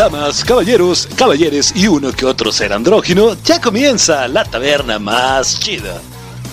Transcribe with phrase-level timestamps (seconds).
[0.00, 6.00] Damas, caballeros, caballeres y uno que otro ser andrógino, ya comienza la taberna más chida.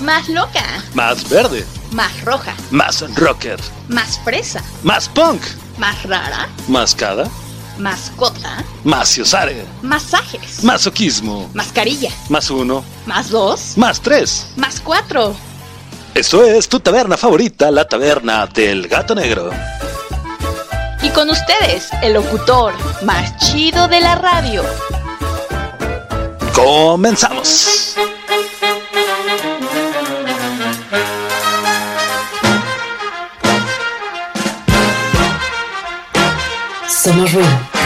[0.01, 0.83] Más loca.
[0.93, 1.65] Más verde.
[1.93, 2.53] Más roja.
[2.71, 3.57] Más rocker.
[3.87, 4.61] Más fresa.
[4.83, 5.41] Más punk.
[5.77, 6.49] Más rara.
[6.67, 7.29] Más cada.
[7.77, 8.65] Mascota.
[8.83, 9.63] Más ciosare.
[9.81, 10.61] Masajes.
[10.65, 11.49] Masoquismo.
[11.53, 12.11] Mascarilla.
[12.27, 12.83] Más uno.
[13.05, 13.77] Más dos.
[13.77, 14.47] Más tres.
[14.57, 15.33] Más cuatro.
[16.13, 19.51] Eso es tu taberna favorita, la taberna del gato negro.
[21.01, 24.63] Y con ustedes, el locutor más chido de la radio.
[26.53, 27.95] Comenzamos.
[36.87, 37.76] Somos ruido.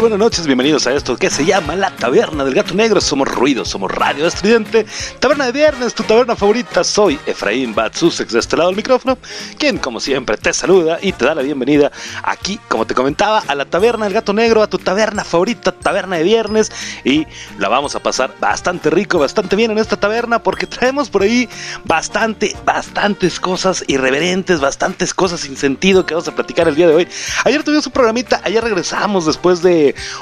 [0.00, 3.00] Buenas noches, bienvenidos a esto que se llama La Taberna del Gato Negro.
[3.00, 4.86] Somos ruido, somos radio estridente.
[5.20, 6.82] Taberna de viernes, tu taberna favorita.
[6.82, 9.16] Soy Efraín Batsusex de este lado del micrófono,
[9.56, 11.92] quien como siempre te saluda y te da la bienvenida
[12.24, 16.16] aquí, como te comentaba, a la Taberna del Gato Negro, a tu taberna favorita, taberna
[16.16, 16.72] de viernes.
[17.04, 17.26] Y
[17.58, 21.48] la vamos a pasar bastante rico, bastante bien en esta taberna porque traemos por ahí
[21.84, 26.94] bastante, bastantes cosas irreverentes, bastantes cosas sin sentido que vamos a platicar el día de
[26.96, 27.08] hoy.
[27.44, 29.62] Ayer tuvimos un programita, ayer regresamos después después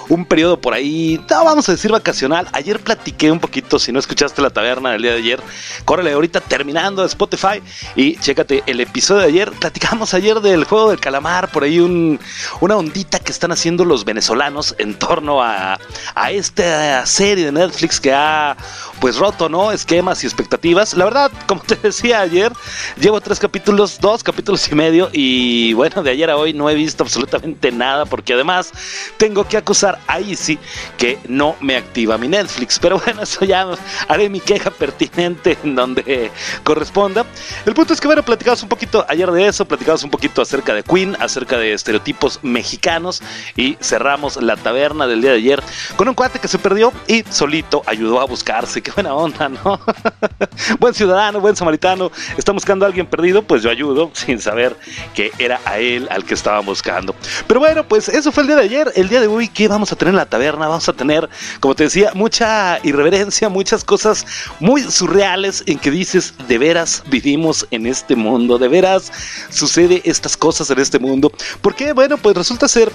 [0.08, 2.48] un periodo por ahí, no vamos a decir vacacional.
[2.52, 5.40] Ayer platiqué un poquito, si no escuchaste la taberna del día de ayer,
[5.84, 7.62] córrele ahorita terminando de Spotify
[7.94, 9.52] y chécate el episodio de ayer.
[9.52, 12.18] Platicamos ayer del juego del calamar, por ahí un,
[12.60, 15.78] una ondita que están haciendo los venezolanos en torno a,
[16.14, 18.56] a esta serie de Netflix que ha
[19.02, 19.72] pues roto, ¿no?
[19.72, 20.94] Esquemas y expectativas.
[20.94, 22.52] La verdad, como te decía ayer,
[23.00, 26.76] llevo tres capítulos, dos capítulos y medio y bueno, de ayer a hoy no he
[26.76, 28.70] visto absolutamente nada porque además
[29.16, 30.56] tengo que acusar a Easy
[30.98, 32.78] que no me activa mi Netflix.
[32.78, 33.66] Pero bueno, eso ya
[34.06, 36.30] haré mi queja pertinente en donde
[36.62, 37.26] corresponda.
[37.66, 40.74] El punto es que, bueno, platicamos un poquito ayer de eso, platicamos un poquito acerca
[40.74, 43.20] de Queen, acerca de estereotipos mexicanos
[43.56, 45.62] y cerramos la taberna del día de ayer
[45.96, 48.80] con un cuate que se perdió y solito ayudó a buscarse.
[48.94, 49.80] Buena onda, ¿no?
[50.78, 52.10] buen ciudadano, buen samaritano.
[52.36, 54.76] Está buscando a alguien perdido, pues yo ayudo sin saber
[55.14, 57.14] que era a él al que estaban buscando.
[57.46, 59.92] Pero bueno, pues eso fue el día de ayer el día de hoy, ¿qué vamos
[59.92, 60.68] a tener en la taberna?
[60.68, 61.28] Vamos a tener,
[61.60, 64.26] como te decía, mucha irreverencia, muchas cosas
[64.60, 69.12] muy surreales en que dices, de veras vivimos en este mundo, de veras
[69.50, 71.32] sucede estas cosas en este mundo.
[71.60, 72.90] Porque, bueno, pues resulta ser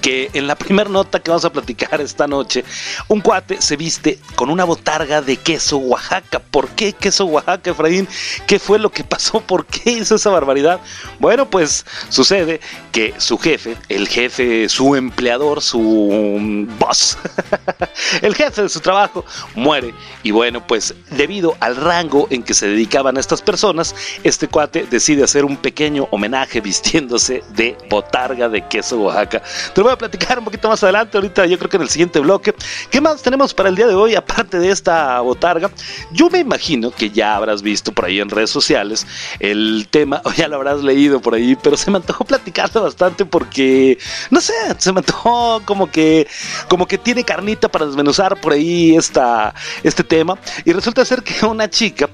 [0.00, 2.64] que en la primera nota que vamos a platicar esta noche,
[3.08, 6.38] un cuate se viste con una botarga de queso Oaxaca.
[6.38, 8.08] ¿Por qué queso Oaxaca, Efraín?
[8.46, 9.40] ¿Qué fue lo que pasó?
[9.46, 10.80] ¿Por qué hizo esa barbaridad?
[11.18, 12.60] Bueno, pues sucede
[12.92, 17.18] que su jefe, el jefe, su empleador, su boss,
[18.22, 19.24] el jefe de su trabajo,
[19.54, 19.94] muere.
[20.22, 23.94] Y bueno, pues debido al rango en que se dedicaban estas personas,
[24.24, 29.42] este cuate decide hacer un pequeño homenaje vistiéndose de botarga de queso Oaxaca
[29.90, 32.54] voy a platicar un poquito más adelante, ahorita yo creo que en el siguiente bloque.
[32.90, 35.70] ¿Qué más tenemos para el día de hoy, aparte de esta botarga?
[36.12, 39.04] Yo me imagino que ya habrás visto por ahí en redes sociales
[39.40, 43.24] el tema, o ya lo habrás leído por ahí, pero se me antojó platicarlo bastante
[43.24, 43.98] porque,
[44.30, 46.28] no sé, se me antojó como que,
[46.68, 50.38] como que tiene carnita para desmenuzar por ahí esta, este tema.
[50.64, 52.08] Y resulta ser que una chica,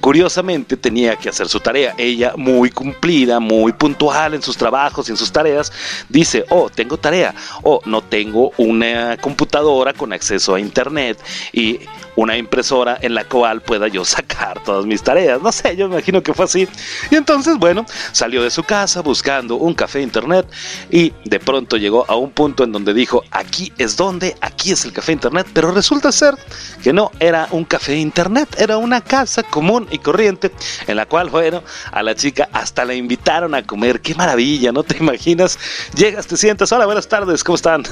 [0.00, 1.94] curiosamente, tenía que hacer su tarea.
[1.98, 5.70] Ella, muy cumplida, muy puntual en sus trabajos y en sus tareas,
[6.08, 7.17] dice, oh, tengo tarea
[7.62, 11.18] o no tengo una computadora con acceso a internet
[11.52, 11.80] y
[12.18, 15.40] una impresora en la cual pueda yo sacar todas mis tareas.
[15.40, 16.68] No sé, yo me imagino que fue así.
[17.10, 20.44] Y entonces, bueno, salió de su casa buscando un café internet
[20.90, 24.84] y de pronto llegó a un punto en donde dijo, aquí es donde, aquí es
[24.84, 26.34] el café internet, pero resulta ser
[26.82, 30.50] que no era un café internet, era una casa común y corriente
[30.88, 31.62] en la cual, bueno,
[31.92, 34.00] a la chica hasta la invitaron a comer.
[34.00, 35.58] Qué maravilla, ¿no te imaginas?
[35.94, 37.82] Llegas, te sientas, hola, buenas tardes, ¿cómo están?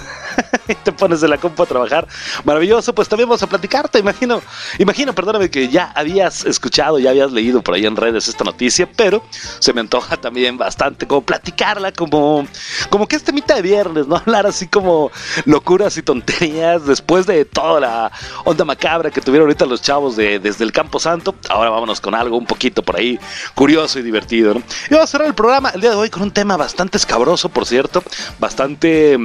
[0.85, 2.07] te pones de la compu a trabajar.
[2.45, 4.43] Maravilloso, pues también vamos a platicarte, imagino,
[4.79, 8.89] imagino, perdóname que ya habías escuchado, ya habías leído por ahí en redes esta noticia,
[8.97, 9.23] pero
[9.59, 12.47] se me antoja también bastante como platicarla, como,
[12.91, 14.17] como que este mitad de viernes, ¿no?
[14.27, 15.11] Hablar así como
[15.45, 18.13] locuras y tonterías después de toda la
[18.45, 21.35] onda macabra que tuvieron ahorita los chavos de, desde el Campo Santo.
[21.49, 23.19] Ahora vámonos con algo un poquito por ahí
[23.55, 24.63] curioso y divertido, ¿no?
[24.91, 27.49] Y vamos a cerrar el programa el día de hoy con un tema bastante escabroso,
[27.49, 28.03] por cierto,
[28.39, 29.19] bastante...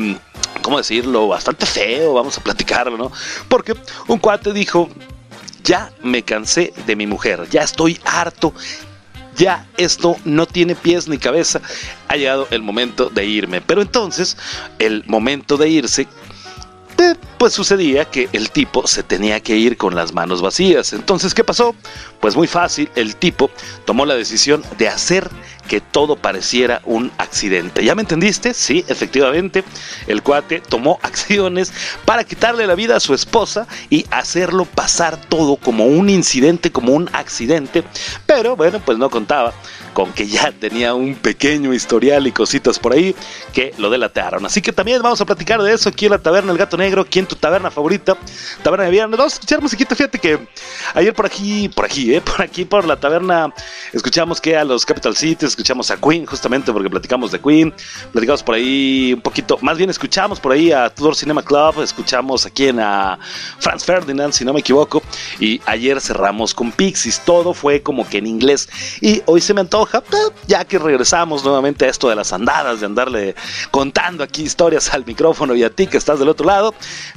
[0.61, 1.27] ¿cómo decirlo?
[1.27, 3.11] Bastante feo, vamos a platicarlo, ¿no?
[3.47, 3.75] Porque
[4.07, 4.89] un cuate dijo,
[5.63, 8.53] ya me cansé de mi mujer, ya estoy harto
[9.35, 11.61] ya esto no tiene pies ni cabeza,
[12.07, 13.61] ha llegado el momento de irme.
[13.61, 14.37] Pero entonces,
[14.77, 16.07] el momento de irse
[17.01, 20.93] eh, pues sucedía que el tipo se tenía que ir con las manos vacías.
[20.93, 21.73] Entonces, ¿qué pasó?
[22.19, 23.49] Pues muy fácil, el tipo
[23.85, 25.27] tomó la decisión de hacer
[25.67, 27.83] que todo pareciera un accidente.
[27.83, 28.53] ¿Ya me entendiste?
[28.53, 29.63] Sí, efectivamente,
[30.07, 31.73] el cuate tomó acciones
[32.05, 36.93] para quitarle la vida a su esposa y hacerlo pasar todo como un incidente, como
[36.93, 37.83] un accidente.
[38.25, 39.53] Pero bueno, pues no contaba
[39.93, 43.15] con que ya tenía un pequeño historial y cositas por ahí
[43.53, 44.45] que lo delataron.
[44.45, 47.01] Así que también vamos a platicar de eso aquí en la taberna El Gato Negro,
[47.01, 48.17] aquí en tu taberna favorita,
[48.63, 49.17] taberna de viernes.
[49.17, 50.47] Vamos a escuchar musiquita, fíjate que
[50.93, 52.21] ayer por aquí, por aquí, ¿eh?
[52.25, 53.53] por aquí por la taberna,
[53.93, 57.73] escuchamos que a los Capital Cities, escuchamos a Queen, justamente porque platicamos de Queen,
[58.11, 62.45] platicamos por ahí un poquito, más bien escuchamos por ahí a Tudor Cinema Club, escuchamos
[62.45, 63.19] aquí en a
[63.59, 65.01] Franz Ferdinand, si no me equivoco,
[65.39, 68.69] y ayer cerramos con Pixies, todo fue como que en inglés,
[69.01, 70.03] y hoy se me antoja
[70.47, 73.35] ya que regresamos nuevamente a esto de las andadas, de andarle
[73.71, 76.73] contando aquí historias al micrófono y a ti que estás del otro lado,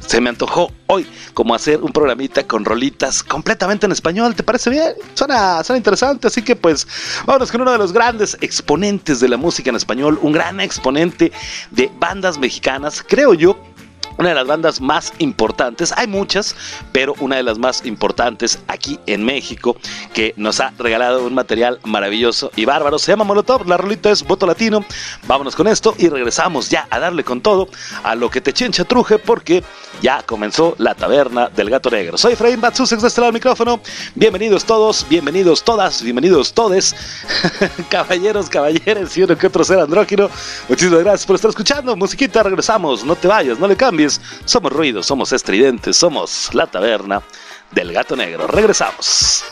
[0.06, 4.34] se me antojó hoy como hacer un programita con rolitas completamente en español.
[4.34, 4.94] ¿Te parece bien?
[5.14, 6.87] Suena, suena interesante, así que pues
[7.26, 11.32] vámonos con uno de los grandes exponentes de la música en español, un gran exponente
[11.71, 13.59] de bandas mexicanas, creo yo
[14.19, 16.55] una de las bandas más importantes, hay muchas,
[16.93, 19.76] pero una de las más importantes aquí en México,
[20.12, 22.99] que nos ha regalado un material maravilloso y bárbaro.
[22.99, 24.84] Se llama Molotov, la rolita es Voto Latino.
[25.26, 27.69] Vámonos con esto y regresamos ya a darle con todo
[28.02, 29.64] a lo que te chencha truje, porque
[30.02, 32.19] ya comenzó la taberna del gato negro.
[32.19, 33.81] Soy Efraín Batsusex de este lado del micrófono.
[34.14, 36.94] Bienvenidos todos, bienvenidos todas, bienvenidos todes,
[37.88, 40.28] caballeros, caballeros y uno que otro ser andrógino.
[40.69, 41.96] Muchísimas gracias por estar escuchando.
[41.96, 43.05] Musiquita, regresamos.
[43.05, 44.03] No te vayas, no le cambies.
[44.44, 47.22] Somos ruidos, somos estridentes, somos la taberna
[47.70, 48.46] del gato negro.
[48.46, 49.44] Regresamos.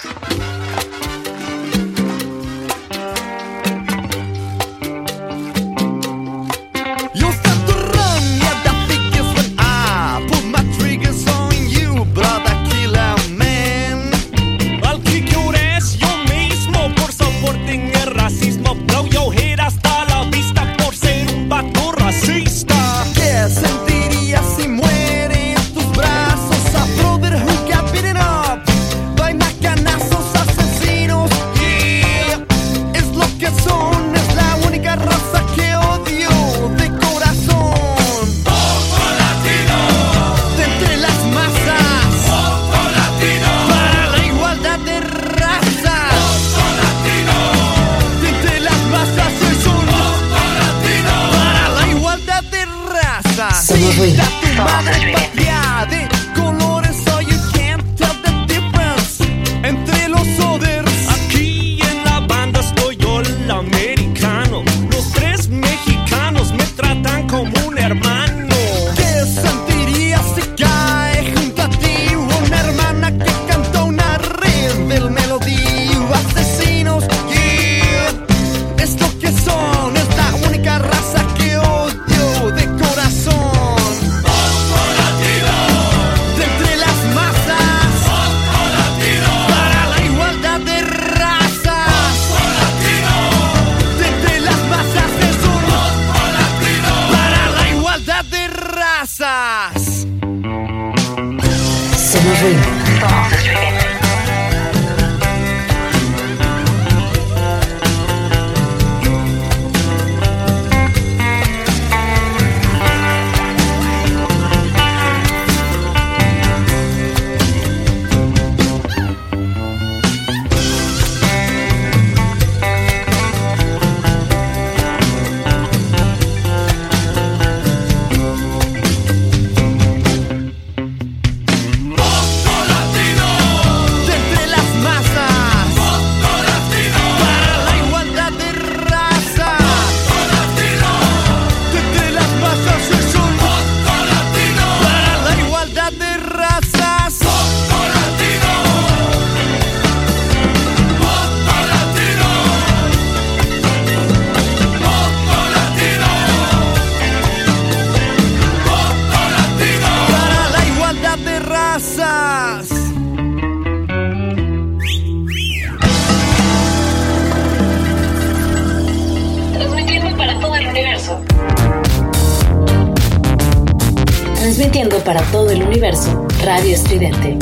[175.12, 177.36] para todo el universo, Radio Estridente.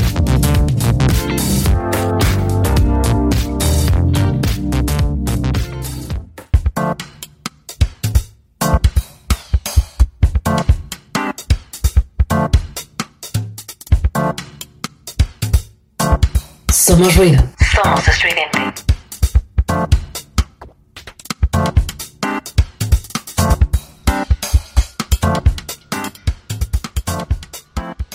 [16.73, 17.41] Somos ruido.
[17.73, 18.40] Somos Estridente.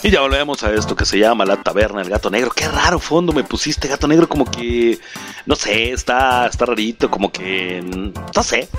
[0.06, 2.52] Y ya volvemos a esto que se llama La Taberna del Gato Negro.
[2.52, 5.00] Qué raro fondo me pusiste, Gato Negro, como que,
[5.48, 8.70] no sé, está, está rarito, como que, no sé.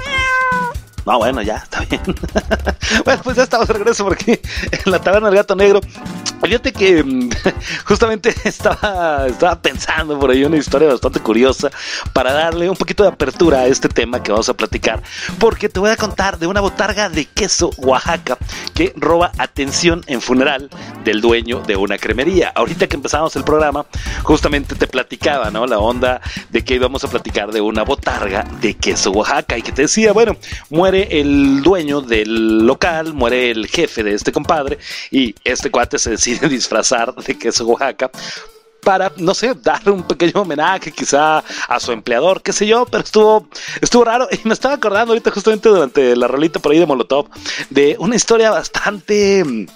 [1.06, 2.02] No, bueno, ya, está bien.
[3.04, 5.80] bueno, pues ya estamos de regreso porque en la taberna del gato negro.
[6.42, 7.30] Fíjate que mm,
[7.84, 11.70] justamente estaba, estaba pensando por ahí una historia bastante curiosa
[12.12, 15.02] para darle un poquito de apertura a este tema que vamos a platicar.
[15.38, 18.36] Porque te voy a contar de una botarga de queso Oaxaca
[18.74, 20.70] que roba atención en funeral
[21.04, 22.52] del dueño de una cremería.
[22.54, 23.86] Ahorita que empezamos el programa,
[24.24, 25.66] justamente te platicaba, ¿no?
[25.66, 26.20] La onda
[26.50, 30.12] de que íbamos a platicar de una botarga de queso Oaxaca y que te decía,
[30.12, 30.36] bueno,
[30.70, 34.78] muere el dueño del local, muere el jefe de este compadre
[35.10, 38.10] y este cuate se decide disfrazar de queso Oaxaca
[38.86, 43.02] para, no sé, darle un pequeño homenaje quizá a su empleador, qué sé yo, pero
[43.02, 43.48] estuvo,
[43.80, 44.28] estuvo raro.
[44.36, 47.26] Y me estaba acordando ahorita justamente durante la rolita por ahí de Molotov
[47.68, 49.66] de una historia bastante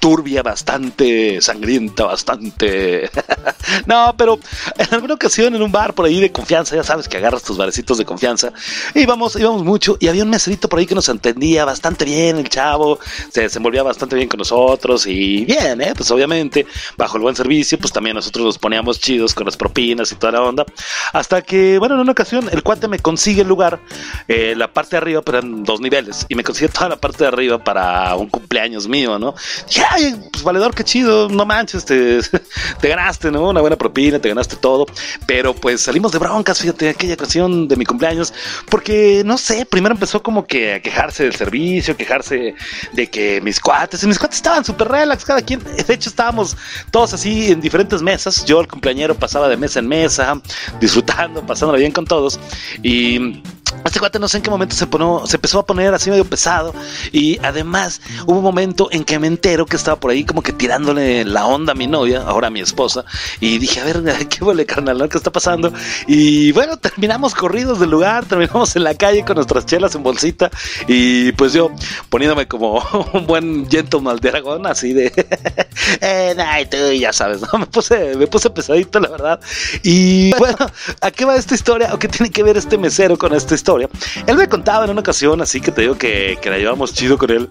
[0.00, 3.10] turbia, bastante sangrienta, bastante...
[3.86, 4.38] no, pero
[4.76, 7.56] en alguna ocasión en un bar por ahí de confianza, ya sabes que agarras tus
[7.56, 8.52] barecitos de confianza,
[8.94, 12.48] íbamos, íbamos mucho y había un meserito por ahí que nos entendía bastante bien, el
[12.48, 12.98] chavo,
[13.30, 15.92] se desenvolvía bastante bien con nosotros y bien, ¿eh?
[15.96, 20.10] pues obviamente, bajo el buen servicio, pues también nosotros nos poníamos chidos con las propinas
[20.12, 20.64] y toda la onda,
[21.12, 23.80] hasta que, bueno, en una ocasión el cuate me consigue el lugar,
[24.28, 27.24] eh, la parte de arriba, pero en dos niveles, y me consigue toda la parte
[27.24, 29.34] de arriba para un cumpleaños mío, ¿no?
[29.66, 32.20] Dije, ay, pues valedor, qué chido, no manches, te,
[32.80, 33.48] te ganaste, ¿no?
[33.48, 34.86] Una buena propina, te ganaste todo.
[35.26, 38.32] Pero pues salimos de broncas, fíjate, aquella ocasión de mi cumpleaños,
[38.68, 42.54] porque no sé, primero empezó como que a quejarse del servicio, quejarse
[42.92, 46.56] de que mis cuates, y mis cuates estaban súper relax, cada quien, de hecho estábamos
[46.90, 50.40] todos así en diferentes mesas, yo el cumpleañero pasaba de mesa en mesa,
[50.80, 52.38] disfrutando, pasándolo bien con todos,
[52.82, 53.42] y
[53.84, 56.74] este cuate no sé en qué momento se, se empezó a poner así medio pesado
[57.12, 60.52] y además hubo un momento en que me entero que estaba por ahí como que
[60.52, 63.04] tirándole la onda a mi novia, ahora a mi esposa,
[63.40, 65.08] y dije, a ver, ¿qué huele carnal?
[65.08, 65.72] ¿Qué está pasando?
[66.06, 70.50] Y bueno, terminamos corridos del lugar, terminamos en la calle con nuestras chelas en bolsita
[70.86, 71.70] y pues yo
[72.08, 75.06] poniéndome como un buen gentleman de Aragón, así de,
[76.00, 77.58] eh, tú ya sabes, ¿no?
[77.58, 79.40] Me puse, me puse pesadito, la verdad.
[79.82, 80.58] Y bueno,
[81.00, 83.88] ¿a qué va esta historia o qué tiene que ver este mesero con esta historia?
[84.26, 87.18] Él me contaba en una ocasión, así que te digo que, que la llevamos chido
[87.18, 87.48] con él,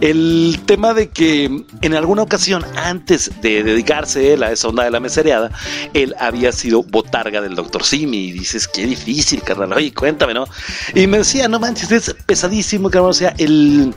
[0.00, 5.00] el tema de que en alguna ocasión, antes de dedicarse a esa onda de la
[5.00, 5.50] mesereada,
[5.94, 8.28] él había sido botarga del doctor Simi.
[8.28, 9.72] Y dices, qué difícil, carnal.
[9.72, 10.46] Oye, cuéntame, ¿no?
[10.94, 13.10] Y me decía, no manches, es pesadísimo, carnal.
[13.10, 13.94] O sea, el,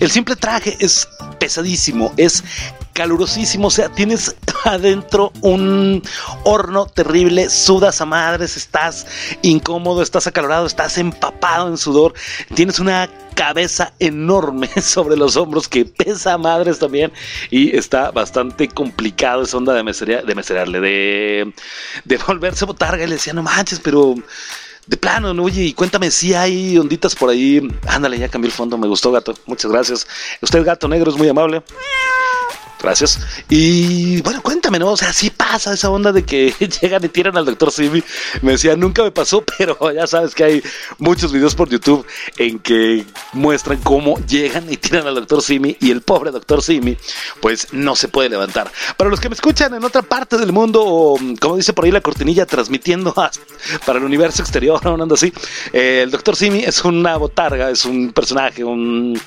[0.00, 1.08] el simple traje es
[1.38, 2.44] pesadísimo, es
[2.92, 4.34] calurosísimo, o sea, tienes
[4.64, 6.02] adentro un
[6.44, 9.06] horno terrible, sudas a madres, estás
[9.42, 12.14] incómodo, estás acalorado, estás empapado en sudor,
[12.54, 17.12] tienes una cabeza enorme sobre los hombros que pesa a madres también
[17.50, 21.54] y está bastante complicado esa onda de, meserarle, de,
[22.04, 23.04] de volverse botarga.
[23.04, 24.16] Y le decía, no manches, pero
[24.88, 25.44] de plano, ¿no?
[25.44, 27.60] oye, y cuéntame si hay onditas por ahí.
[27.86, 29.34] Ándale, ya cambié el fondo, me gustó, gato.
[29.46, 30.06] Muchas gracias.
[30.40, 31.62] Usted, gato negro, es muy amable.
[32.80, 33.18] Gracias.
[33.48, 34.92] Y bueno, cuéntame, ¿no?
[34.92, 38.02] O sea, sí pasa esa onda de que llegan y tiran al doctor Simi.
[38.42, 40.62] Me decía, nunca me pasó, pero ya sabes que hay
[40.98, 42.06] muchos videos por YouTube
[42.36, 46.96] en que muestran cómo llegan y tiran al doctor Simi y el pobre doctor Simi,
[47.40, 48.70] pues no se puede levantar.
[48.96, 51.90] Para los que me escuchan en otra parte del mundo, o como dice por ahí
[51.90, 53.14] la cortinilla, transmitiendo
[53.86, 55.32] para el universo exterior, o no así,
[55.72, 59.18] eh, el doctor Simi es una botarga, es un personaje, un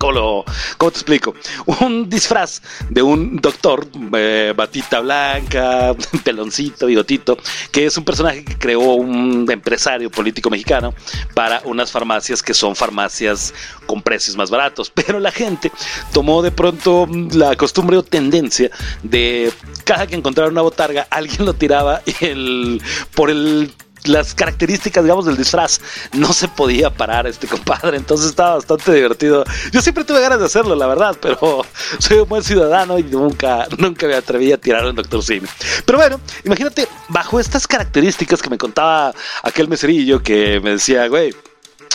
[0.00, 0.46] ¿Cómo,
[0.78, 1.34] te explico?
[1.66, 7.36] Un disfraz de un doctor, eh, batita blanca, peloncito, bigotito,
[7.70, 10.94] que es un personaje que creó un empresario político mexicano
[11.34, 13.52] para unas farmacias que son farmacias
[13.84, 14.90] con precios más baratos.
[14.94, 15.70] Pero la gente
[16.14, 18.70] tomó de pronto la costumbre o tendencia
[19.02, 19.52] de
[19.84, 22.80] cada que encontrara una botarga, alguien lo tiraba el,
[23.14, 23.70] por el
[24.04, 25.80] las características, digamos, del disfraz,
[26.12, 29.44] no se podía parar este compadre, entonces estaba bastante divertido.
[29.72, 31.64] Yo siempre tuve ganas de hacerlo, la verdad, pero
[31.98, 35.48] soy un buen ciudadano y nunca, nunca me atreví a tirar un Doctor Simi.
[35.84, 41.34] Pero bueno, imagínate, bajo estas características que me contaba aquel meserillo que me decía, güey,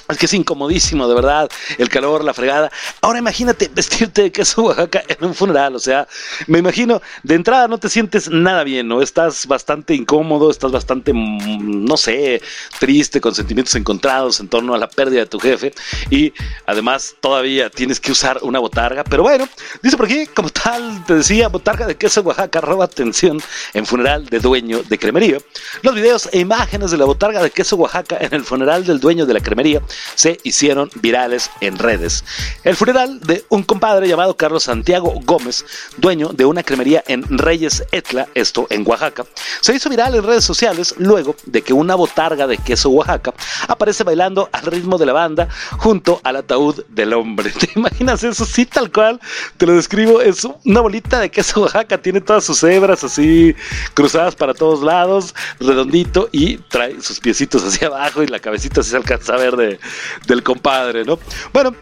[0.07, 2.71] Es que es incomodísimo, de verdad, el calor, la fregada.
[3.01, 6.07] Ahora imagínate vestirte de queso Oaxaca en un funeral, o sea,
[6.45, 9.01] me imagino, de entrada no te sientes nada bien, ¿no?
[9.01, 12.39] Estás bastante incómodo, estás bastante, mm, no sé,
[12.79, 15.73] triste, con sentimientos encontrados en torno a la pérdida de tu jefe
[16.11, 16.33] y
[16.67, 19.49] además todavía tienes que usar una botarga, pero bueno,
[19.81, 23.41] dice por aquí, como tal, te decía, botarga de queso Oaxaca roba atención
[23.73, 25.39] en funeral de dueño de cremería.
[25.81, 29.25] Los videos e imágenes de la botarga de queso Oaxaca en el funeral del dueño
[29.25, 29.81] de la cremería
[30.15, 32.23] se hicieron virales en redes.
[32.63, 35.65] El funeral de un compadre llamado Carlos Santiago Gómez,
[35.97, 39.25] dueño de una cremería en Reyes Etla, esto en Oaxaca,
[39.61, 43.33] se hizo viral en redes sociales luego de que una botarga de queso Oaxaca
[43.67, 45.47] aparece bailando al ritmo de la banda
[45.77, 47.51] junto al ataúd del hombre.
[47.59, 48.45] ¿Te imaginas eso?
[48.45, 49.19] Sí, tal cual,
[49.57, 53.55] te lo describo, es una bolita de queso Oaxaca, tiene todas sus hebras así
[53.93, 58.95] cruzadas para todos lados, redondito y trae sus piecitos hacia abajo y la cabecita se
[58.95, 59.79] alcanza a ver de,
[60.27, 61.19] del compadre, ¿no?
[61.53, 61.75] Bueno,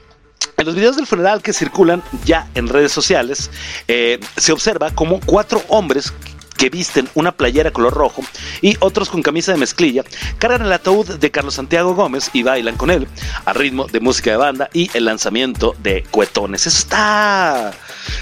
[0.58, 3.50] en los videos del funeral que circulan ya en redes sociales,
[3.88, 6.14] eh, se observa como cuatro hombres
[6.58, 8.24] que visten una playera color rojo
[8.62, 10.04] y otros con camisa de mezclilla
[10.38, 13.08] cargan el ataúd de Carlos Santiago Gómez y bailan con él
[13.46, 16.66] a ritmo de música de banda y el lanzamiento de cuetones.
[16.66, 17.74] Eso está,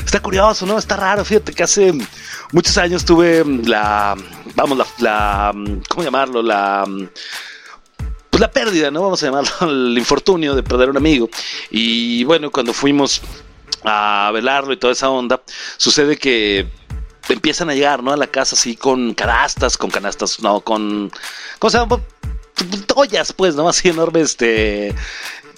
[0.04, 0.78] está curioso, ¿no?
[0.78, 1.26] Está raro.
[1.26, 1.94] Fíjate que hace
[2.52, 4.16] muchos años tuve la,
[4.56, 5.54] vamos, la, la
[5.88, 6.42] ¿cómo llamarlo?
[6.42, 6.86] La
[8.32, 9.04] pues la pérdida, ¿no?
[9.04, 11.30] Vamos a llamarlo el infortunio de perder un amigo.
[11.70, 13.22] Y bueno, cuando fuimos
[13.84, 15.42] a velarlo y toda esa onda,
[15.78, 16.66] sucede que
[17.30, 18.12] empiezan a llegar, ¿no?
[18.12, 21.12] A la casa así con canastas, con canastas, no, con,
[21.60, 22.02] ¿cómo se llama?
[22.96, 23.68] Ollas, pues, ¿no?
[23.68, 24.96] Así enormes, este,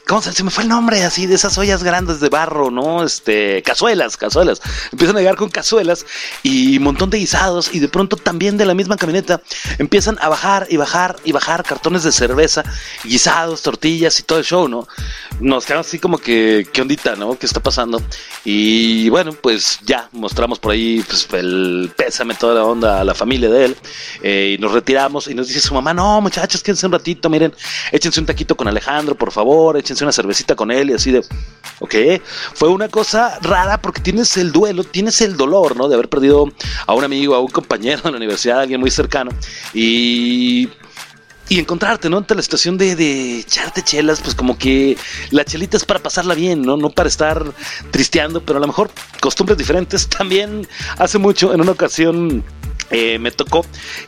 [0.05, 3.05] ¿Cómo se, me fue el nombre así de esas ollas grandes de barro, no?
[3.05, 4.61] Este, cazuelas, cazuelas.
[4.91, 6.05] Empiezan a llegar con cazuelas
[6.43, 9.41] y un montón de guisados y de pronto también de la misma camioneta
[9.77, 12.63] empiezan a bajar y bajar y bajar cartones de cerveza,
[13.05, 14.89] guisados, tortillas y todo el show, ¿no?
[15.39, 17.39] Nos quedamos así como que, ¿qué ondita, no?
[17.39, 18.01] ¿Qué está pasando?
[18.43, 23.13] Y bueno, pues ya mostramos por ahí pues, el pésame toda la onda a la
[23.13, 23.77] familia de él
[24.21, 27.53] eh, y nos retiramos y nos dice su mamá, no muchachos, quédense un ratito, miren,
[27.91, 31.23] échense un taquito con Alejandro, por favor, échense una cervecita con él y así de,
[31.79, 31.95] ok,
[32.53, 35.87] fue una cosa rara porque tienes el duelo, tienes el dolor, ¿no?
[35.87, 36.51] De haber perdido
[36.87, 39.31] a un amigo, a un compañero de la universidad, a alguien muy cercano
[39.73, 40.69] y
[41.49, 42.17] y encontrarte, ¿no?
[42.17, 44.97] Ante la situación de, de, echarte chelas, pues como que
[45.29, 46.77] la chelita es para pasarla bien, ¿no?
[46.77, 47.43] No para estar
[47.91, 50.07] tristeando, pero a lo mejor costumbres diferentes.
[50.17, 50.65] También
[50.97, 52.43] hace mucho, en una ocasión
[52.89, 53.65] eh, me tocó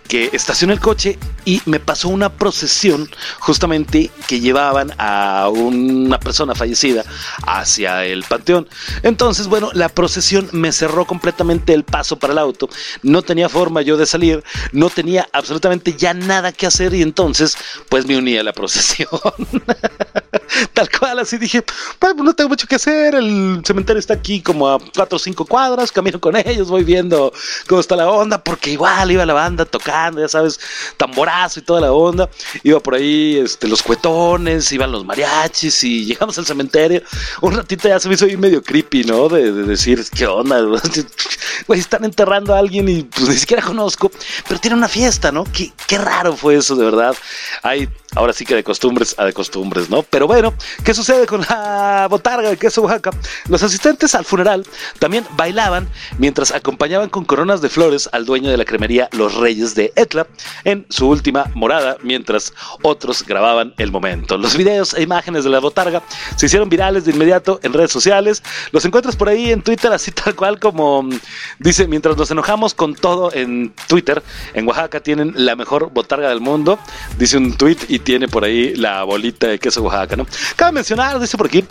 [0.08, 3.10] que estacioné el coche y me pasó una procesión
[3.40, 7.04] justamente que llevaban a una persona fallecida
[7.46, 8.68] hacia el panteón.
[9.04, 12.70] Entonces, bueno, la procesión me cerró completamente el paso para el auto.
[13.04, 17.58] No tenía forma yo de salir, no tenía absolutamente ya nada que hacer y entonces,
[17.90, 19.10] pues me uní a la procesión.
[20.74, 21.64] Tal cual, así dije,
[22.00, 25.46] pues no tengo mucho que hacer, el cementerio está aquí como a cuatro o cinco
[25.46, 27.34] cuadras, camino con ellos, voy viendo
[27.68, 30.60] cómo está la onda, porque igual iba la banda tocando, ya sabes,
[30.98, 32.30] tamborazo y toda la onda,
[32.64, 37.02] iba por ahí este, los cuetones, iban los mariachis y llegamos al cementerio,
[37.42, 39.30] un ratito ya se me hizo medio creepy, ¿no?
[39.30, 40.58] De, decir, ¿qué onda?
[41.68, 44.12] Güey, están enterrando a alguien y pues ni siquiera conozco,
[44.48, 45.46] pero tiene una fiesta, ¿no?
[45.46, 47.16] Qué, qué raro fue eso, de verdad.
[47.64, 50.04] Hay ahora sí que de costumbres a de costumbres, ¿no?
[50.04, 53.12] Pero bueno, ¿qué sucede con la botarga de queso Oaxaca?
[53.48, 54.66] Los asistentes al funeral
[55.00, 59.76] también bailaban mientras acompañaban con coronas de flores al dueño de la cremería Los Reyes
[59.76, 60.28] de Etla
[60.64, 64.38] en su última morada, mientras otros grababan el momento.
[64.38, 66.02] Los videos e imágenes de la botarga
[66.36, 68.44] se hicieron virales de inmediato en redes sociales.
[68.72, 71.20] Los encuentras por ahí en Twitter, así tal cual como mm,
[71.60, 74.22] dice, mientras nos enojamos con todo en Twitter,
[74.54, 76.80] en Oaxaca tienen la mejor botarga del mundo,
[77.18, 80.26] dice un tweet y tiene por ahí la bolita de queso Oaxaca, ¿no?
[80.56, 81.64] Cabe mencionar, dice por aquí,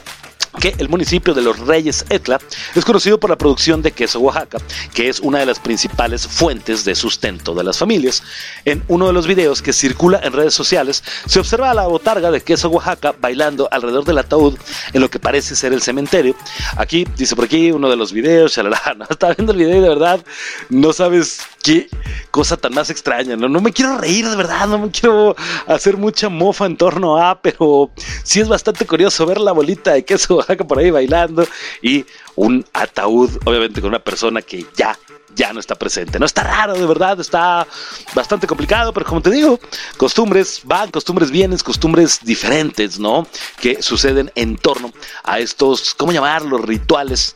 [0.61, 2.39] que el municipio de los Reyes Etla
[2.75, 4.59] es conocido por la producción de queso Oaxaca,
[4.95, 8.23] que es una de las principales fuentes de sustento de las familias.
[8.65, 12.31] En uno de los videos que circula en redes sociales, se observa a la botarga
[12.31, 14.57] de queso Oaxaca bailando alrededor del ataúd
[14.93, 16.35] en lo que parece ser el cementerio.
[16.77, 19.89] Aquí, dice por aquí, uno de los videos, shalala, no, viendo el video y de
[19.89, 20.25] verdad
[20.69, 21.89] no sabes qué
[22.31, 23.49] cosa tan más extraña, ¿no?
[23.49, 25.35] No me quiero reír de verdad, no me quiero
[25.67, 27.91] hacer mucha mofa en torno a, pero
[28.23, 31.47] sí es bastante curioso ver la bolita de queso Oaxaca por ahí bailando
[31.83, 32.05] y
[32.37, 34.97] un ataúd, obviamente con una persona que ya
[35.35, 36.19] ya no está presente.
[36.21, 37.67] No está raro, de verdad, está
[38.15, 39.59] bastante complicado, pero como te digo,
[39.97, 43.27] costumbres van, costumbres vienen, costumbres diferentes, ¿no?
[43.61, 44.93] Que suceden en torno
[45.25, 46.61] a estos, ¿cómo llamarlos?
[46.61, 47.35] Rituales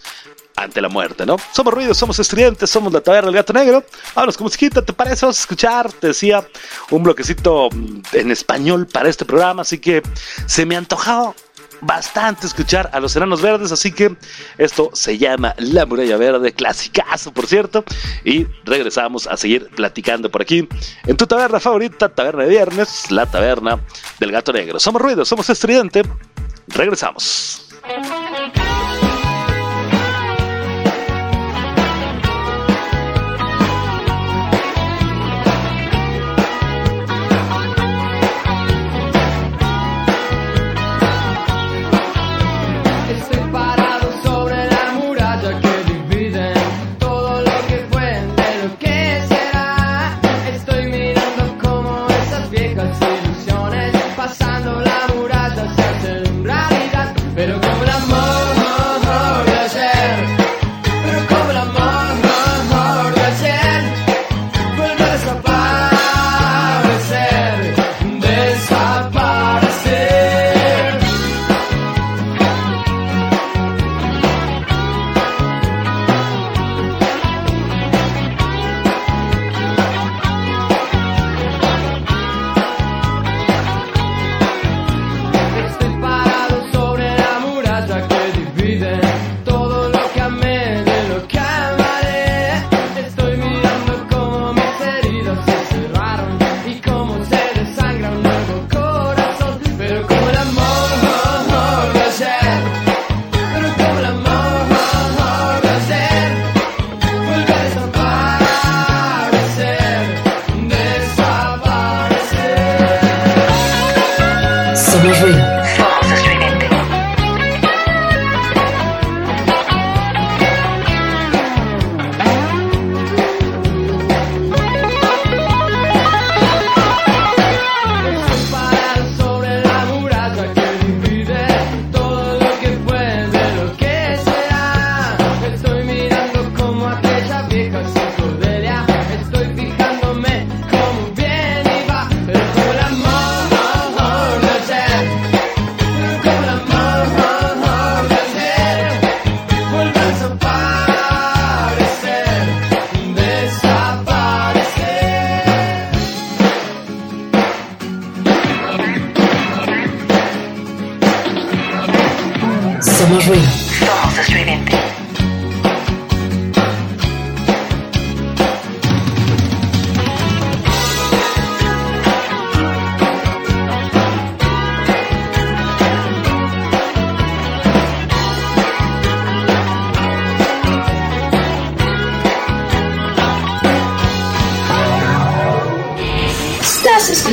[0.59, 1.37] ante la muerte, ¿no?
[1.53, 3.85] Somos ruidos, somos estudiantes, somos la taberna del gato negro.
[4.15, 5.25] Vámonos con musiquita, ¿te parece?
[5.25, 6.47] Vamos a escuchar, te decía,
[6.91, 7.69] un bloquecito
[8.13, 10.03] en español para este programa, así que
[10.47, 11.35] se me ha antojado
[11.81, 14.17] bastante escuchar a los enanos verdes, así que
[14.57, 17.85] esto se llama La Muralla Verde, clasicazo por cierto,
[18.25, 20.69] y regresamos a seguir platicando por aquí
[21.07, 23.81] en tu taberna favorita, Taberna de Viernes, la taberna
[24.19, 24.79] del gato negro.
[24.81, 26.03] Somos ruidos, somos estridente,
[26.69, 27.69] regresamos.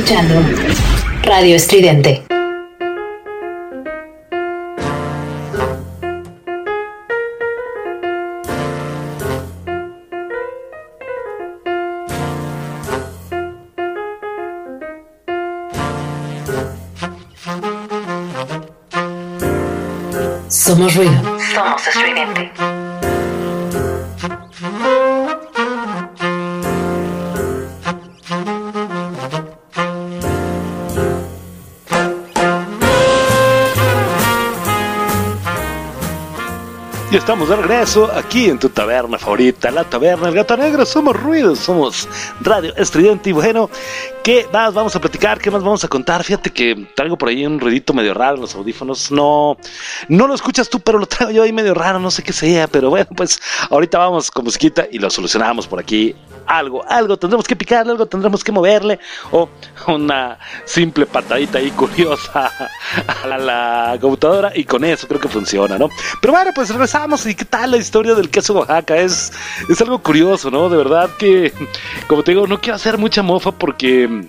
[0.08, 2.22] Radio Estridente.
[20.48, 21.10] Somos ruido.
[21.52, 22.55] Somos estridente.
[37.16, 40.84] Estamos de regreso aquí en tu taberna favorita, la taberna El Gato Negro.
[40.84, 42.06] Somos ruidos, somos
[42.42, 43.30] radio estridente.
[43.30, 43.70] Y bueno,
[44.22, 45.40] ¿qué más vamos a platicar?
[45.40, 46.22] ¿Qué más vamos a contar?
[46.22, 49.10] Fíjate que traigo por ahí un ruidito medio raro en los audífonos.
[49.10, 49.56] No,
[50.08, 52.66] no lo escuchas tú, pero lo traigo yo ahí medio raro, no sé qué sea.
[52.68, 56.14] Pero bueno, pues ahorita vamos con musiquita y lo solucionamos por aquí
[56.46, 58.98] algo, algo tendremos que picarle, algo tendremos que moverle,
[59.30, 59.48] o
[59.88, 62.50] una simple patadita ahí curiosa
[63.22, 65.88] a la, computadora, y con eso creo que funciona, ¿no?
[66.20, 69.32] Pero bueno, pues regresamos, y qué tal la historia del queso Oaxaca, es,
[69.68, 70.68] es algo curioso, ¿no?
[70.68, 71.52] De verdad que,
[72.06, 74.28] como te digo, no quiero hacer mucha mofa porque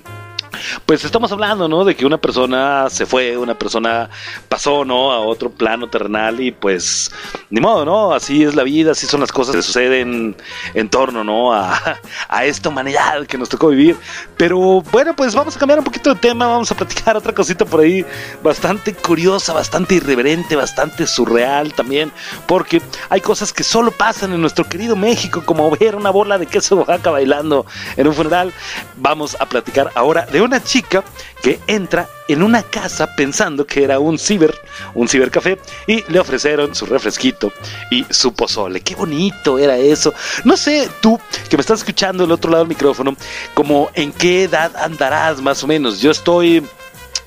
[0.85, 1.83] pues estamos hablando, ¿no?
[1.83, 4.09] De que una persona se fue, una persona
[4.49, 5.11] pasó, ¿no?
[5.11, 7.11] A otro plano terrenal y pues
[7.49, 8.13] ni modo, ¿no?
[8.13, 10.35] Así es la vida, así son las cosas que suceden
[10.73, 11.53] en torno, ¿no?
[11.53, 11.99] A,
[12.43, 13.97] esta humanidad que nos tocó vivir.
[14.37, 17.65] Pero bueno, pues vamos a cambiar un poquito de tema, vamos a platicar otra cosita
[17.65, 18.05] por ahí
[18.41, 22.11] bastante curiosa, bastante irreverente, bastante surreal también,
[22.45, 26.45] porque hay cosas que solo pasan en nuestro querido México, como ver una bola de
[26.45, 27.65] queso Oaxaca bailando
[27.95, 28.53] en un funeral.
[28.95, 31.03] Vamos a platicar ahora de una chica
[31.41, 34.53] que entra en una casa pensando que era un ciber,
[34.93, 37.51] un cibercafé, y le ofrecieron su refresquito
[37.91, 38.81] y su pozole.
[38.81, 40.13] Qué bonito era eso.
[40.43, 43.15] No sé, tú que me estás escuchando del otro lado del micrófono,
[43.53, 45.99] como en qué edad andarás más o menos.
[46.01, 46.65] Yo estoy...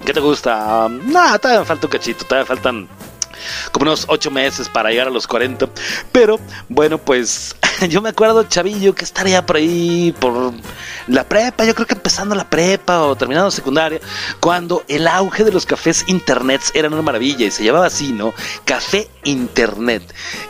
[0.05, 0.89] ¿Qué te gusta?
[0.89, 2.89] Nada, todavía me falta un cachito, todavía faltan
[3.71, 5.69] como unos ocho meses para llegar a los 40.
[6.13, 7.55] Pero bueno, pues
[7.89, 10.53] yo me acuerdo, chavillo, que estaría por ahí, por
[11.07, 14.01] la prepa, yo creo que empezando la prepa o terminando secundaria,
[14.41, 18.35] cuando el auge de los cafés internets era una maravilla y se llamaba así, ¿no?
[18.65, 20.03] Café internet.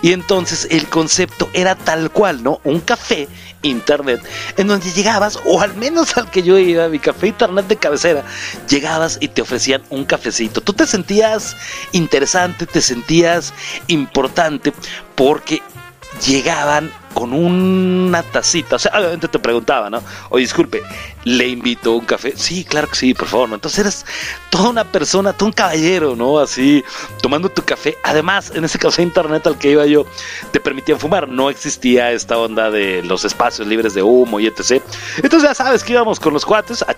[0.02, 2.60] Y entonces el concepto era tal cual, ¿no?
[2.64, 3.28] Un café
[3.62, 4.22] internet
[4.56, 8.24] en donde llegabas, o al menos al que yo iba, mi café internet de cabecera,
[8.68, 10.60] llegabas y te ofrecían un cafecito.
[10.60, 11.56] Tú te sentías
[11.92, 13.52] interesante, te sentías
[13.86, 14.72] importante
[15.14, 15.62] porque
[16.26, 18.77] llegaban con una tacita.
[18.77, 20.03] O sea, te preguntaba, ¿no?
[20.29, 20.83] O disculpe,
[21.24, 22.35] ¿le invito un café?
[22.37, 23.48] Sí, claro que sí, por favor.
[23.48, 23.54] ¿no?
[23.56, 24.06] Entonces eres
[24.50, 26.38] toda una persona, todo un caballero, ¿no?
[26.38, 26.85] Así,
[27.22, 27.96] tomando tu café.
[28.02, 30.06] Además, en ese café internet al que iba yo,
[30.52, 31.28] te permitían fumar.
[31.28, 34.83] No existía esta onda de los espacios libres de humo y etc.
[35.16, 36.94] Entonces ya sabes que íbamos con los cuates a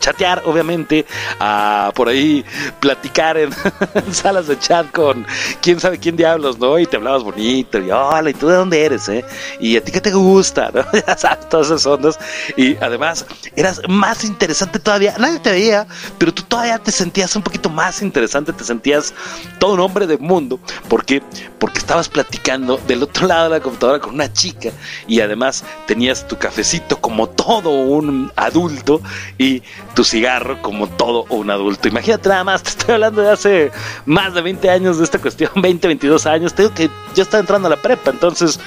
[0.00, 1.06] chatear, obviamente,
[1.38, 2.44] a por ahí
[2.80, 3.52] platicar en,
[4.12, 5.24] salas de chat con
[5.60, 6.78] quién sabe quién diablos, ¿no?
[6.78, 9.24] Y te hablabas bonito, y hola, ¿y tú de dónde eres, eh?
[9.60, 10.84] Y a ti qué te gusta, ¿no?
[10.92, 12.18] ya sabes, todas esas ondas.
[12.56, 13.26] Y además,
[13.60, 15.14] eras más interesante todavía.
[15.18, 15.86] Nadie te veía,
[16.18, 19.14] pero tú todavía te sentías un poquito más interesante, te sentías
[19.58, 20.58] todo un hombre del mundo.
[20.88, 21.22] ¿Por qué?
[21.58, 24.70] Porque estabas platicando del otro lado de la computadora con una chica
[25.06, 29.00] y además tenías tu cafecito como todo un adulto
[29.38, 29.62] y
[29.94, 31.88] tu cigarro como todo un adulto.
[31.88, 33.70] Imagínate nada más, te estoy hablando de hace
[34.06, 36.54] más de 20 años de esta cuestión, 20, 22 años.
[36.54, 38.58] Te digo que yo estaba entrando a la prepa, entonces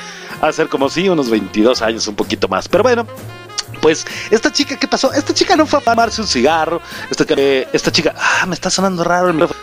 [0.42, 2.68] a ser como si unos 22 años, un poquito más.
[2.68, 3.08] Pero bueno,
[3.84, 5.12] pues esta chica, ¿qué pasó?
[5.12, 6.82] Esta chica no fue a fumarse un cigarro.
[7.12, 7.26] Esta,
[7.74, 9.60] esta chica, ah, me está sonando raro el micrófono.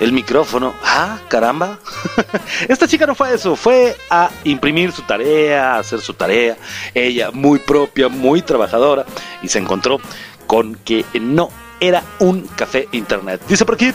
[0.00, 1.78] El micrófono, ah, caramba.
[2.68, 6.56] esta chica no fue a eso, fue a imprimir su tarea, a hacer su tarea.
[6.92, 9.06] Ella, muy propia, muy trabajadora,
[9.42, 10.00] y se encontró
[10.48, 11.48] con que no
[11.78, 13.42] era un café internet.
[13.46, 13.92] Dice por aquí,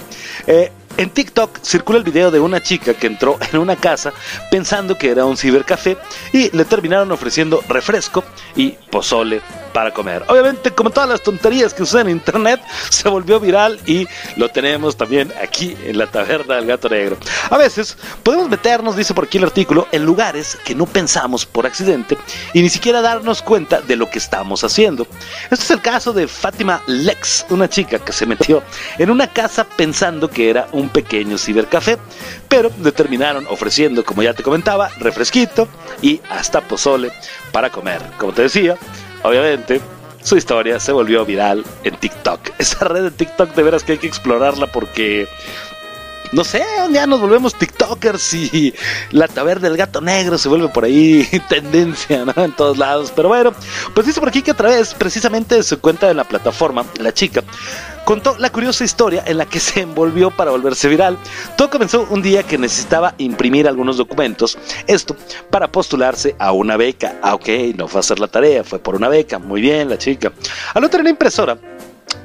[0.47, 4.13] eh, en TikTok circula el video de una chica que entró en una casa
[4.51, 5.97] pensando que era un cibercafé
[6.33, 8.23] y le terminaron ofreciendo refresco
[8.55, 9.41] y pozole
[9.73, 10.23] para comer.
[10.27, 14.97] Obviamente, como todas las tonterías que usan en internet, se volvió viral y lo tenemos
[14.97, 17.17] también aquí en la taberna del gato negro.
[17.51, 21.67] A veces podemos meternos, dice por aquí el artículo, en lugares que no pensamos por
[21.67, 22.17] accidente
[22.53, 25.05] y ni siquiera darnos cuenta de lo que estamos haciendo.
[25.51, 28.63] Este es el caso de Fátima Lex, una chica que se metió
[28.97, 31.97] en una casa pensando que era un pequeño cibercafé,
[32.47, 35.67] pero le terminaron ofreciendo, como ya te comentaba, refresquito
[36.01, 37.11] y hasta pozole
[37.51, 38.01] para comer.
[38.17, 38.77] Como te decía,
[39.23, 39.81] obviamente
[40.27, 42.51] su historia se volvió viral en TikTok.
[42.57, 45.27] Esa red de TikTok de veras que hay que explorarla porque
[46.31, 48.73] no sé, ya nos volvemos TikTokers y
[49.11, 52.43] la taberna del gato negro se vuelve por ahí tendencia, ¿no?
[52.43, 53.11] En todos lados.
[53.15, 53.53] Pero bueno,
[53.93, 57.13] pues dice por aquí que a través precisamente de su cuenta de la plataforma, la
[57.13, 57.43] chica
[58.07, 61.17] contó la curiosa historia en la que se envolvió para volverse viral.
[61.57, 65.17] Todo comenzó un día que necesitaba imprimir algunos documentos, esto
[65.49, 67.19] para postularse a una beca.
[67.21, 69.39] Ah, ok, no fue a hacer la tarea, fue por una beca.
[69.39, 70.31] Muy bien, la chica.
[70.73, 71.57] Al no tener la impresora,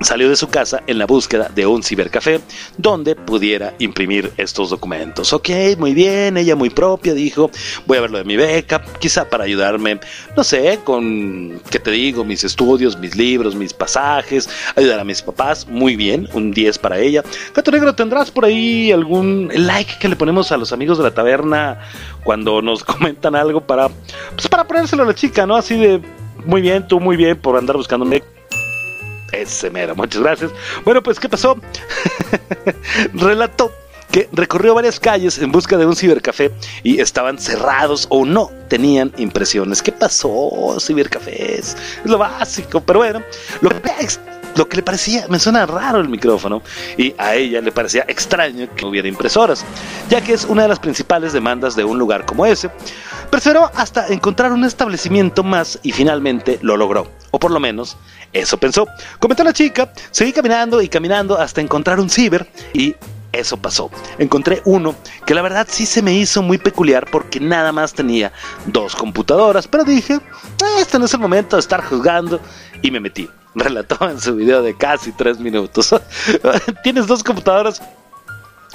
[0.00, 2.40] salió de su casa en la búsqueda de un cibercafé
[2.76, 5.32] donde pudiera imprimir estos documentos.
[5.32, 7.50] Ok, muy bien, ella muy propia dijo,
[7.86, 10.00] voy a ver lo de mi beca, quizá para ayudarme,
[10.36, 12.24] no sé, con, ¿qué te digo?
[12.24, 16.98] Mis estudios, mis libros, mis pasajes, ayudar a mis papás, muy bien, un 10 para
[16.98, 17.22] ella.
[17.54, 21.12] Gato Negro, ¿tendrás por ahí algún like que le ponemos a los amigos de la
[21.12, 21.80] taberna
[22.24, 23.88] cuando nos comentan algo para,
[24.34, 25.56] pues para ponérselo a la chica, ¿no?
[25.56, 26.00] Así de,
[26.44, 28.22] muy bien, tú muy bien por andar buscándome
[29.32, 30.50] ese mero, muchas gracias.
[30.84, 31.56] Bueno, pues, ¿qué pasó?
[33.14, 33.72] Relató
[34.12, 39.10] que recorrió varias calles en busca de un cibercafé y estaban cerrados o no tenían
[39.16, 39.82] impresiones.
[39.82, 40.76] ¿Qué pasó?
[40.78, 43.22] Cibercafés, es lo básico, pero bueno,
[43.62, 43.90] lo que,
[44.54, 46.62] lo que le parecía, me suena raro el micrófono,
[46.98, 49.64] y a ella le parecía extraño que no hubiera impresoras,
[50.10, 52.70] ya que es una de las principales demandas de un lugar como ese.
[53.32, 57.96] Perseveró hasta encontrar un establecimiento más y finalmente lo logró, o por lo menos
[58.34, 58.86] eso pensó.
[59.18, 62.94] Comentó la chica, seguí caminando y caminando hasta encontrar un ciber y
[63.32, 63.90] eso pasó.
[64.18, 68.34] Encontré uno que la verdad sí se me hizo muy peculiar porque nada más tenía
[68.66, 70.20] dos computadoras, pero dije,
[70.78, 72.38] este no es el momento de estar juzgando
[72.82, 73.30] y me metí.
[73.54, 75.94] Relató en su video de casi tres minutos.
[76.82, 77.80] Tienes dos computadoras,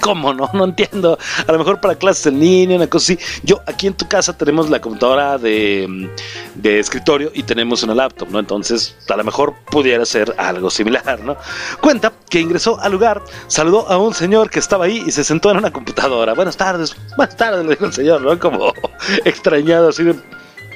[0.00, 0.48] ¿Cómo no?
[0.52, 1.18] No entiendo.
[1.46, 3.24] A lo mejor para clases en línea, una cosa así.
[3.42, 6.08] Yo, aquí en tu casa tenemos la computadora de,
[6.54, 8.38] de escritorio y tenemos una laptop, ¿no?
[8.38, 11.36] Entonces, a lo mejor pudiera ser algo similar, ¿no?
[11.80, 15.50] Cuenta que ingresó al lugar, saludó a un señor que estaba ahí y se sentó
[15.50, 16.34] en una computadora.
[16.34, 18.38] Buenas tardes, buenas tardes, le dijo el señor, ¿no?
[18.38, 18.72] Como
[19.24, 20.14] extrañado, así de...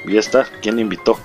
[0.05, 1.17] Y está, ¿quién le invitó?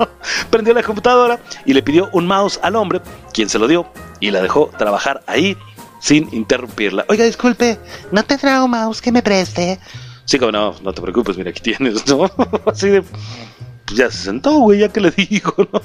[0.50, 3.00] Prendió la computadora y le pidió un mouse al hombre,
[3.32, 3.86] quien se lo dio
[4.20, 5.56] y la dejó trabajar ahí
[6.06, 7.04] sin interrumpirla.
[7.08, 7.80] Oiga, disculpe,
[8.12, 9.80] ¿no tendrá un mouse que me preste?
[10.24, 12.30] Sí, como no, no te preocupes, mira, aquí tienes, ¿no?
[12.66, 13.02] Así de
[13.86, 15.80] pues ya se sentó, güey, ya que le dijo, ¿no?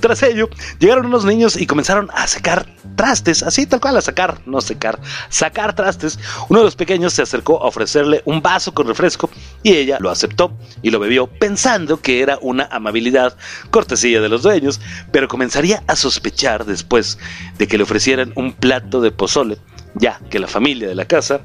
[0.00, 4.40] Tras ello, llegaron unos niños y comenzaron a sacar trastes, así tal cual, a sacar,
[4.46, 6.18] no secar, sacar trastes.
[6.48, 9.28] Uno de los pequeños se acercó a ofrecerle un vaso con refresco
[9.62, 13.36] y ella lo aceptó y lo bebió pensando que era una amabilidad,
[13.70, 17.18] cortesía de los dueños, pero comenzaría a sospechar después
[17.58, 19.58] de que le ofrecieran un plato de pozole,
[19.94, 21.40] ya que la familia de la casa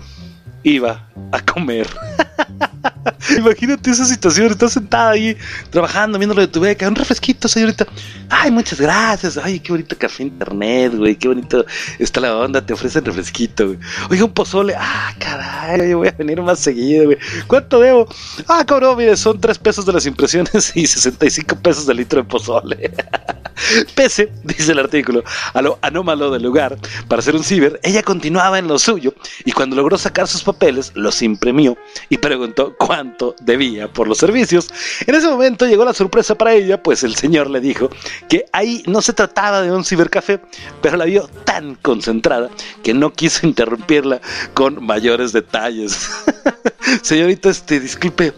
[0.63, 1.87] iba a comer.
[3.37, 5.37] Imagínate esa situación, estás sentada ahí
[5.69, 7.85] trabajando, viendo lo de tu beca, un refresquito, señorita.
[8.29, 9.37] Ay, muchas gracias.
[9.37, 11.65] Ay, qué bonito café internet, güey, qué bonito
[11.99, 13.79] está la onda, te ofrecen refresquito, güey.
[14.09, 14.73] Oiga, un pozole.
[14.77, 17.17] Ah, caray, voy a venir más seguido, güey.
[17.47, 18.07] ¿Cuánto debo?
[18.47, 22.27] Ah, cabrón, mire, son 3 pesos de las impresiones y 65 pesos de litro de
[22.27, 22.91] pozole.
[23.95, 28.59] Pese, dice el artículo, a lo anómalo del lugar, para ser un ciber, ella continuaba
[28.59, 29.13] en lo suyo
[29.45, 31.77] y cuando logró sacar sus papeles, los imprimió
[32.09, 32.94] y preguntó cuánto
[33.41, 34.69] debía por los servicios.
[35.05, 37.89] En ese momento llegó la sorpresa para ella, pues el señor le dijo
[38.29, 40.39] que ahí no se trataba de un cibercafé,
[40.81, 42.49] pero la vio tan concentrada
[42.83, 44.21] que no quiso interrumpirla
[44.53, 46.09] con mayores detalles.
[47.01, 48.33] Señorita, este, disculpe,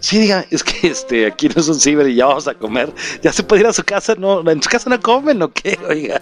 [0.00, 2.92] Sí, diga, es que este, aquí no es un ciber y ya vamos a comer.
[3.22, 5.78] Ya se puede ir a su casa, no, en su casa no comen o qué,
[5.88, 6.20] oiga.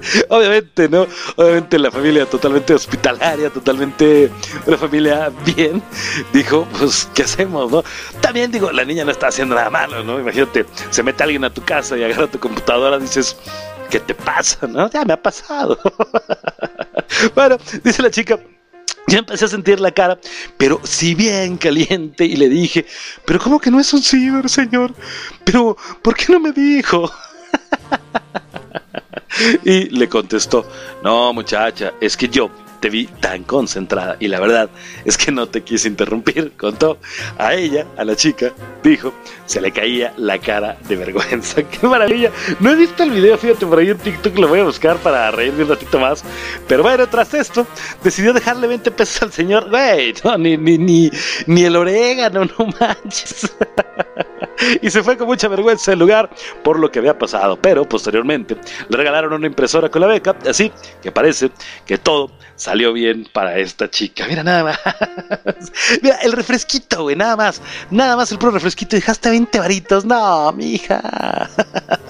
[0.28, 1.06] Obviamente, ¿no?
[1.36, 4.30] Obviamente la familia totalmente hospitalaria, totalmente
[4.66, 5.82] una familia bien,
[6.32, 7.84] dijo, pues, ¿qué hacemos, no?
[8.20, 10.20] También digo, la niña no está haciendo nada malo, ¿no?
[10.20, 13.36] Imagínate, se mete alguien a tu casa y agarra tu computadora, dices,
[13.90, 14.90] ¿qué te pasa, no?
[14.90, 15.78] Ya me ha pasado.
[17.34, 18.38] bueno, dice la chica,
[19.06, 20.18] ya empecé a sentir la cara,
[20.56, 22.86] pero si bien caliente, y le dije,
[23.24, 24.94] pero ¿cómo que no es un ciber, señor?
[25.44, 27.10] Pero, ¿por qué no me dijo?
[29.64, 30.66] y le contestó,
[31.02, 32.50] no muchacha, es que yo
[32.80, 34.70] te vi tan concentrada y la verdad
[35.04, 36.98] es que no te quise interrumpir, contó.
[37.38, 39.12] A ella, a la chica, dijo,
[39.46, 41.62] se le caía la cara de vergüenza.
[41.70, 42.30] ¡Qué maravilla!
[42.58, 45.30] No he visto el video, fíjate, por ahí en TikTok lo voy a buscar para
[45.30, 46.24] reírme un ratito más.
[46.66, 47.66] Pero bueno, tras esto,
[48.02, 49.68] decidió dejarle 20 pesos al señor.
[49.68, 51.10] Güey, ni, ni, ni,
[51.46, 53.52] ni el orégano, no manches.
[54.80, 56.30] y se fue con mucha vergüenza del lugar
[56.62, 57.58] por lo que había pasado.
[57.60, 58.56] Pero posteriormente
[58.88, 61.50] le regalaron una impresora con la beca, así que parece
[61.84, 62.30] que todo
[62.70, 64.26] salió bien para esta chica.
[64.28, 64.78] Mira, nada más.
[66.02, 67.60] Mira, el refresquito, güey, nada más.
[67.90, 68.94] Nada más el puro refresquito.
[68.94, 70.04] Dejaste 20 varitos.
[70.04, 71.50] No, mija.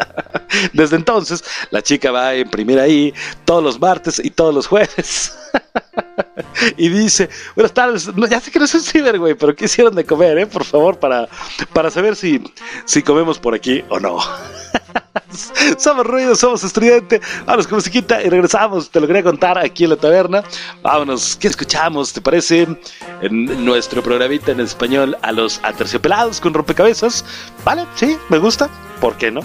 [0.74, 3.14] Desde entonces, la chica va a imprimir ahí
[3.46, 5.32] todos los martes y todos los jueves.
[6.76, 9.94] y dice, buenas tardes, ya sé que no es un ciber, güey, pero ¿qué hicieron
[9.94, 10.46] de comer, eh?
[10.46, 11.26] Por favor, para,
[11.72, 12.42] para saber si,
[12.84, 14.18] si comemos por aquí o no.
[15.78, 17.20] somos ruidos, somos estudiantes.
[17.46, 18.90] Vamos con musiquita y regresamos.
[18.90, 20.42] Te lo quería contar aquí en la taberna.
[20.82, 22.12] Vámonos, ¿qué escuchamos?
[22.12, 22.66] ¿Te parece?
[23.30, 27.24] Nuestro programita en español a los aterciopelados con rompecabezas.
[27.64, 27.86] ¿Vale?
[27.94, 28.68] Sí, me gusta.
[29.00, 29.42] ¿Por qué no?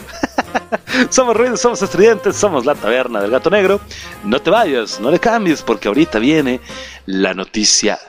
[1.10, 3.79] somos ruidos, somos estudiantes, somos la taberna del gato negro.
[4.23, 6.60] No te vayas, no le cambies, porque ahorita viene
[7.05, 7.99] la noticia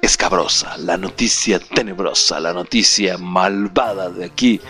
[0.00, 4.60] escabrosa, la noticia tenebrosa, la noticia malvada de aquí,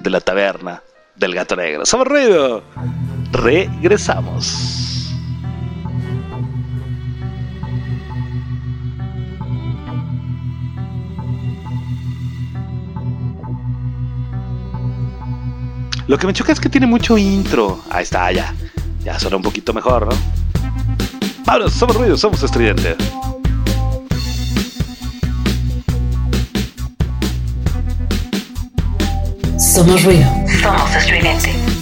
[0.00, 0.82] de la taberna
[1.16, 1.86] del gato negro.
[1.86, 2.62] Somos ruido.
[3.32, 4.82] Regresamos.
[16.06, 17.80] Lo que me choca es que tiene mucho intro.
[17.90, 18.54] Ahí está, ya.
[19.02, 20.42] Ya suena un poquito mejor, ¿no?
[21.46, 22.96] Vámonos, somos ruido, somos estridentes.
[29.72, 30.26] Somos ruido.
[30.60, 31.81] Somos estridente.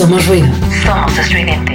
[0.00, 0.48] Somos ruido.
[0.82, 1.72] Somos estridente.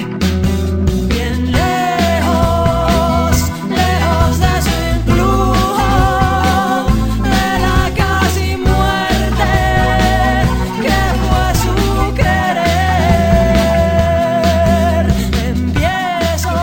[1.08, 3.38] Bien lejos,
[3.70, 5.86] lejos de su influjo,
[7.22, 9.54] de la casi muerte
[10.82, 11.76] que fue su
[12.16, 13.06] querer.
[15.46, 16.56] Empiezo.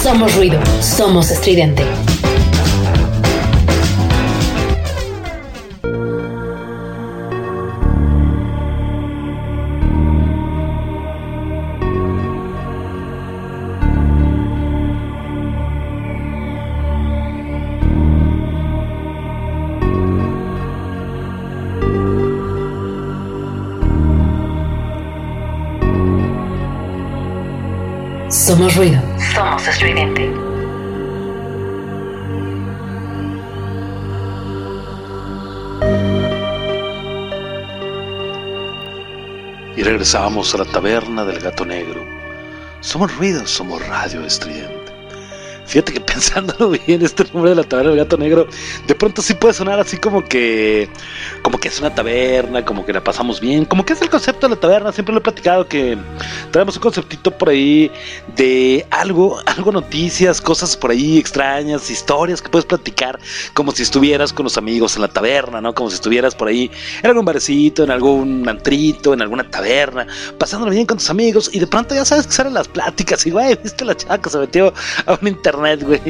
[0.00, 0.60] Somos ruido.
[0.80, 1.84] Somos estridente.
[28.60, 29.00] Somos ruido.
[29.34, 30.30] Somos estridente.
[39.78, 42.04] Y regresamos a la taberna del gato negro.
[42.80, 44.79] Somos ruido, somos radio estridente.
[45.70, 48.48] Fíjate que pensándolo bien, este nombre de la taberna del gato negro,
[48.88, 50.88] de pronto sí puede sonar así como que,
[51.42, 54.48] como que es una taberna, como que la pasamos bien, como que es el concepto
[54.48, 54.90] de la taberna.
[54.90, 55.96] Siempre lo he platicado que
[56.50, 57.88] traemos un conceptito por ahí
[58.34, 63.20] de algo, algo noticias, cosas por ahí extrañas, historias que puedes platicar
[63.54, 65.72] como si estuvieras con los amigos en la taberna, ¿no?
[65.72, 66.68] Como si estuvieras por ahí
[67.04, 71.60] en algún barecito, en algún antrito, en alguna taberna, pasándolo bien con tus amigos y
[71.60, 74.38] de pronto ya sabes que salen las pláticas y, güey, viste la chava que se
[74.38, 74.74] metió
[75.06, 75.59] a un internet,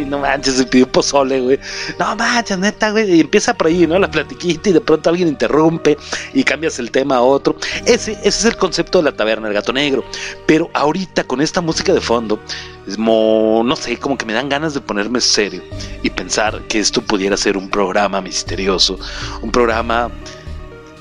[0.06, 1.58] no manches, se pidió pozole, güey,
[1.98, 3.98] no manches, neta, güey, y empieza por ahí, ¿no?
[3.98, 5.98] La platiquita y de pronto alguien interrumpe
[6.32, 7.56] y cambias el tema a otro.
[7.84, 10.04] Ese, ese es el concepto de la taberna del gato negro.
[10.46, 12.40] Pero ahorita con esta música de fondo,
[12.86, 15.62] es mo- no sé, como que me dan ganas de ponerme serio
[16.02, 18.98] y pensar que esto pudiera ser un programa misterioso,
[19.42, 20.10] un programa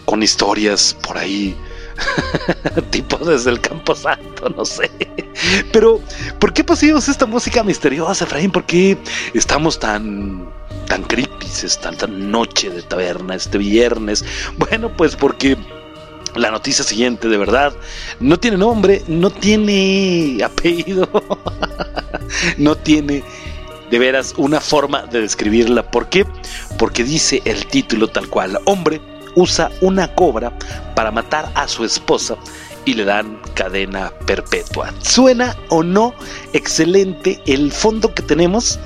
[0.06, 1.56] con historias por ahí,
[2.92, 4.90] tipo desde el Campo Santo, no sé.
[5.72, 6.02] Pero,
[6.40, 8.52] ¿por qué pusimos esta música misteriosa, Efraín?
[8.52, 8.98] ¿Por qué
[9.34, 10.50] estamos tan
[10.88, 11.48] tan creepy,
[11.82, 14.26] tan tan noche de taberna este viernes?
[14.58, 15.58] Bueno, pues porque
[16.36, 17.74] la noticia siguiente, de verdad,
[18.20, 21.08] no tiene nombre, no tiene apellido,
[22.58, 23.24] no tiene
[23.90, 25.90] de veras una forma de describirla.
[25.90, 26.26] ¿Por qué?
[26.78, 28.60] Porque dice el título tal cual.
[28.66, 29.02] Hombre
[29.36, 30.52] usa una cobra
[30.96, 32.36] para matar a su esposa
[32.86, 34.94] y le dan cadena perpetua.
[35.00, 36.14] ¿Suena o no
[36.54, 38.80] excelente el fondo que tenemos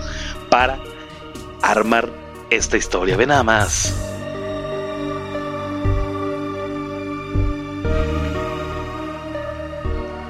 [0.50, 0.80] para
[1.62, 2.10] armar
[2.50, 3.16] esta historia?
[3.16, 3.94] Ve nada más.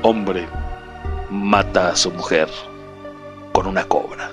[0.03, 0.47] Hombre
[1.29, 2.49] mata a su mujer
[3.53, 4.29] con una cobra.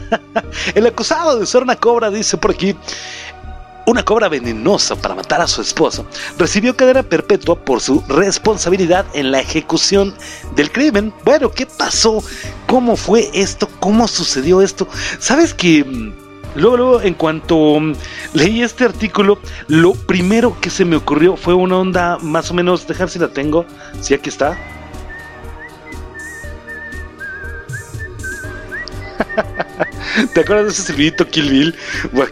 [0.74, 2.76] El acusado de ser una cobra dice por aquí,
[3.86, 6.04] una cobra venenosa para matar a su esposa,
[6.38, 10.14] recibió cadena perpetua por su responsabilidad en la ejecución
[10.54, 11.12] del crimen.
[11.24, 12.22] Bueno, ¿qué pasó?
[12.66, 13.68] ¿Cómo fue esto?
[13.80, 14.88] ¿Cómo sucedió esto?
[15.18, 15.84] ¿Sabes que...
[15.84, 16.22] mm,
[16.54, 17.94] Luego, luego, en cuanto mm,
[18.34, 22.86] leí este artículo, lo primero que se me ocurrió fue una onda más o menos,
[22.86, 23.64] dejar si la tengo,
[24.00, 24.58] si aquí está.
[30.34, 31.74] ¿Te acuerdas de ese silbidito Kill Bill?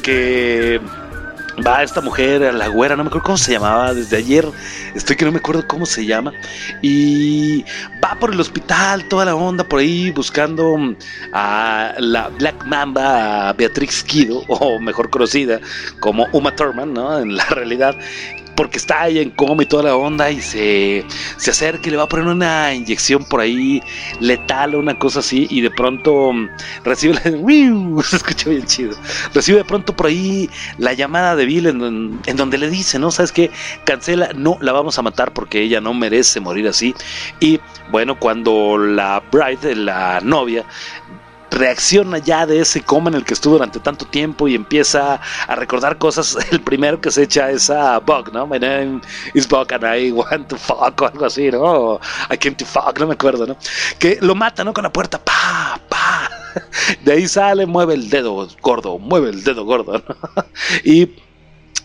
[0.03, 0.81] Que
[1.67, 4.47] va esta mujer, a la güera, no me acuerdo cómo se llamaba, desde ayer
[4.95, 6.33] estoy que no me acuerdo cómo se llama,
[6.83, 7.65] y
[8.03, 10.97] va por el hospital, toda la onda por ahí buscando mm,
[11.33, 15.61] a la Black Mamba, a Beatrix Kido, o mejor conocida
[16.01, 17.19] como Uma Thurman, ¿no?
[17.19, 17.97] En la realidad,
[18.61, 21.03] porque está ahí en coma y toda la onda y se,
[21.39, 23.83] se acerca y le va a poner una inyección por ahí
[24.21, 26.35] letal o una cosa así y de pronto
[26.85, 27.23] recibe la...
[28.03, 28.95] Se escucha bien chido.
[29.33, 33.11] Recibe de pronto por ahí la llamada de Bill en, en donde le dice, ¿no?
[33.11, 33.51] ¿Sabes qué?
[33.85, 36.95] Cancela, no la vamos a matar porque ella no merece morir así.
[37.41, 40.67] Y bueno, cuando la bride, la novia,
[41.61, 45.55] reacciona ya de ese coma en el que estuvo durante tanto tiempo y empieza a
[45.55, 48.47] recordar cosas, el primero que se echa es a Bug, ¿no?
[48.47, 49.03] My name
[49.35, 52.01] is Bug and I want to fuck o algo así, ¿no?
[52.31, 53.57] I came to fuck, no me acuerdo, ¿no?
[53.99, 54.73] Que lo mata, ¿no?
[54.73, 56.31] Con la puerta, pa, pa.
[57.05, 60.45] De ahí sale, mueve el dedo gordo, mueve el dedo gordo, ¿no?
[60.85, 61.11] Y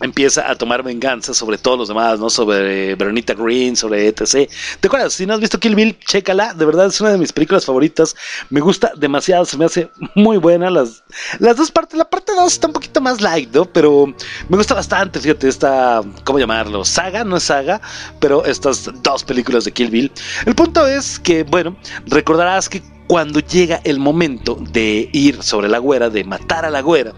[0.02, 2.30] empieza a tomar venganza sobre todos los demás, ¿no?
[2.30, 4.50] Sobre Veronita Green, sobre etc.
[4.80, 5.14] ¿Te acuerdas?
[5.14, 6.54] Si no has visto Kill Bill, chécala.
[6.54, 8.16] De verdad es una de mis películas favoritas.
[8.50, 10.70] Me gusta demasiado, se me hace muy buena.
[10.70, 11.04] Las,
[11.39, 13.66] las dos partes, la parte 2 está un poquito más light, ¿no?
[13.66, 14.14] Pero
[14.50, 16.86] me gusta bastante, fíjate, esta, ¿cómo llamarlo?
[16.86, 17.82] Saga, no es saga,
[18.20, 20.12] pero estas dos películas de Kill Bill.
[20.46, 21.76] El punto es que, bueno,
[22.08, 26.82] recordarás que cuando llega el momento de ir sobre la güera, de matar a la
[26.82, 27.14] güera,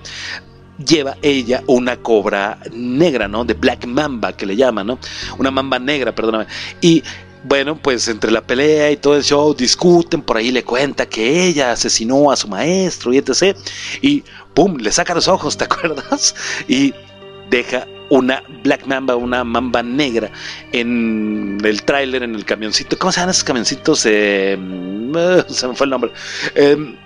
[0.85, 3.45] lleva ella una cobra negra, ¿no?
[3.45, 4.99] De Black Mamba, que le llaman, ¿no?
[5.37, 6.47] Una mamba negra, perdóname.
[6.81, 7.03] Y
[7.43, 11.45] bueno, pues entre la pelea y todo el show discuten, por ahí le cuenta que
[11.45, 13.57] ella asesinó a su maestro y etc.
[14.01, 14.23] Y
[14.53, 16.35] pum, le saca los ojos, ¿te acuerdas?
[16.67, 16.93] Y
[17.49, 20.31] deja una Black Mamba, una mamba negra
[20.71, 22.97] en el tráiler, en el camioncito.
[22.97, 24.05] ¿Cómo se llaman esos camioncitos?
[24.05, 24.57] Eh,
[25.47, 26.11] se me fue el nombre.
[26.55, 26.97] Eh,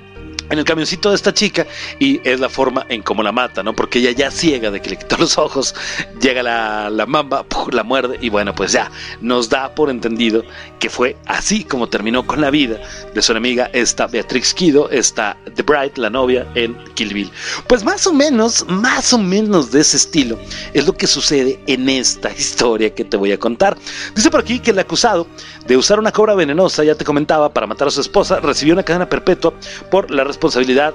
[0.52, 1.66] en el camioncito de esta chica
[1.98, 3.74] y es la forma en cómo la mata, ¿no?
[3.74, 5.74] Porque ella ya ciega de que le quitó los ojos,
[6.22, 8.92] llega la, la mamba, la muerde y bueno, pues ya
[9.22, 10.44] nos da por entendido
[10.80, 12.80] que fue así como terminó con la vida
[13.14, 17.32] de su enemiga esta Beatrix Kido, esta The Bride, la novia en Kill Bill.
[17.68, 20.38] Pues más o menos, más o menos de ese estilo
[20.74, 23.78] es lo que sucede en esta historia que te voy a contar.
[24.16, 25.28] Dice por aquí que el acusado
[25.66, 28.84] de usar una cobra venenosa, ya te comentaba, para matar a su esposa, recibió una
[28.84, 29.54] cadena perpetua
[29.90, 30.41] por la responsabilidad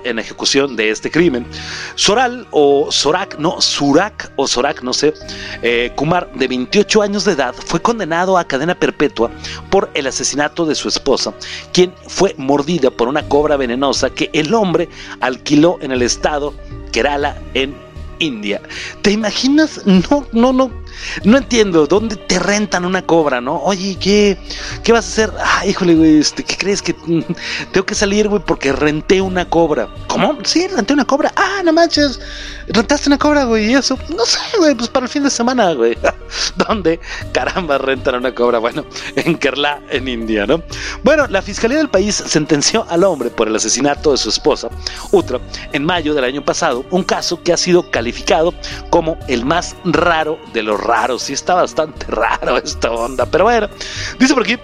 [0.05, 1.47] en la ejecución de este crimen.
[1.95, 5.15] Soral o Sorak, no, Surak o Sorak, no sé,
[5.63, 9.31] eh, Kumar, de 28 años de edad, fue condenado a cadena perpetua
[9.71, 11.33] por el asesinato de su esposa,
[11.73, 14.89] quien fue mordida por una cobra venenosa que el hombre
[15.21, 16.55] alquiló en el estado
[16.93, 17.75] Kerala, en
[18.19, 18.61] India.
[19.03, 19.83] ¿Te imaginas?
[19.87, 20.71] No, no, no.
[21.25, 23.57] No entiendo, ¿dónde te rentan una cobra, no?
[23.63, 24.39] Oye, ¿qué,
[24.83, 25.33] qué vas a hacer?
[25.39, 26.93] Ah, híjole, güey, este, ¿qué crees que
[27.73, 29.89] tengo que salir, güey, porque renté una cobra?
[30.07, 30.39] ¿Cómo?
[30.45, 31.33] Sí, renté una cobra.
[31.37, 32.21] Ah, no manches,
[32.69, 33.99] rentaste una cobra, güey, y eso.
[34.17, 35.97] No sé, güey, pues para el fin de semana, güey.
[36.57, 37.01] ¿Dónde
[37.33, 38.59] caramba rentan una cobra?
[38.59, 38.85] Bueno,
[39.17, 40.63] en Kerala, en India, ¿no?
[41.03, 44.69] Bueno, la fiscalía del país sentenció al hombre por el asesinato de su esposa,
[45.13, 45.39] Utra,
[45.73, 48.55] en mayo del año pasado, un caso que ha sido calificado
[48.91, 51.23] como el más raro de los raros.
[51.23, 53.69] Sí, está bastante raro esta onda, pero bueno,
[54.19, 54.59] dice por aquí.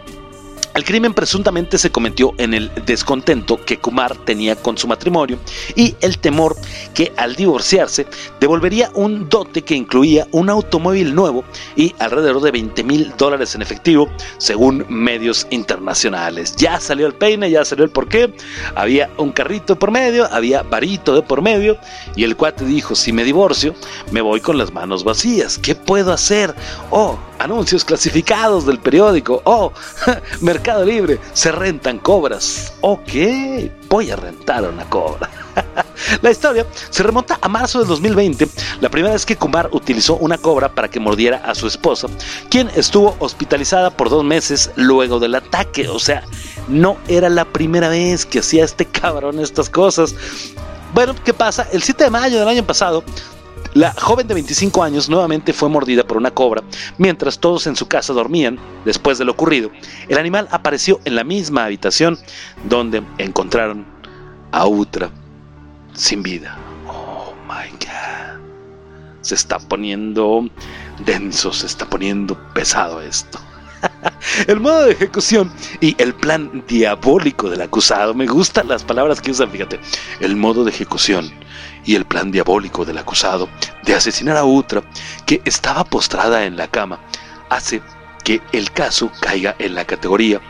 [0.75, 5.39] El crimen presuntamente se cometió en el descontento que Kumar tenía con su matrimonio
[5.77, 6.57] y el temor
[6.95, 8.07] que al divorciarse
[8.41, 11.45] devolvería un dote que incluía un automóvil nuevo
[11.77, 14.09] y alrededor de 20 mil dólares en efectivo,
[14.39, 16.57] según medios internacionales.
[16.57, 18.35] Ya salió el peine, ya salió el porqué,
[18.75, 21.77] había un carrito por medio, había varito de por medio
[22.16, 23.75] y el cuate dijo, si me divorcio,
[24.11, 26.55] me voy con las manos vacías, ¿qué puedo hacer?
[26.91, 29.73] Oh, anuncios clasificados del periódico, oh,
[30.63, 32.75] Mercado Libre, se rentan cobras.
[32.83, 33.11] Ok,
[33.89, 35.29] voy a rentar una cobra.
[36.23, 38.47] La historia se remonta a marzo del 2020,
[38.81, 42.07] la primera vez que Kumar utilizó una cobra para que mordiera a su esposa,
[42.49, 45.89] quien estuvo hospitalizada por dos meses luego del ataque.
[45.89, 46.23] O sea,
[46.69, 50.15] no era la primera vez que hacía este cabrón estas cosas.
[50.95, 51.67] Bueno, ¿qué pasa?
[51.73, 53.03] El 7 de mayo del año pasado,
[53.75, 56.63] la joven de 25 años nuevamente fue mordida por una cobra.
[56.99, 59.71] Mientras todos en su casa dormían, después de lo ocurrido,
[60.09, 62.19] el animal apareció en la misma habitación
[62.65, 63.87] donde encontraron
[64.51, 65.11] a Utra
[65.95, 66.57] sin vida.
[66.87, 68.41] Oh my god.
[69.23, 70.49] se está poniendo
[71.05, 73.39] denso, se está poniendo pesado esto.
[74.47, 78.15] el modo de ejecución y el plan diabólico del acusado.
[78.15, 79.81] Me gustan las palabras que usan, fíjate.
[80.21, 81.31] El modo de ejecución
[81.85, 83.49] y el plan diabólico del acusado
[83.85, 84.83] de asesinar a otra
[85.27, 87.01] que estaba postrada en la cama
[87.51, 87.83] hace
[88.25, 90.41] que el caso caiga en la categoría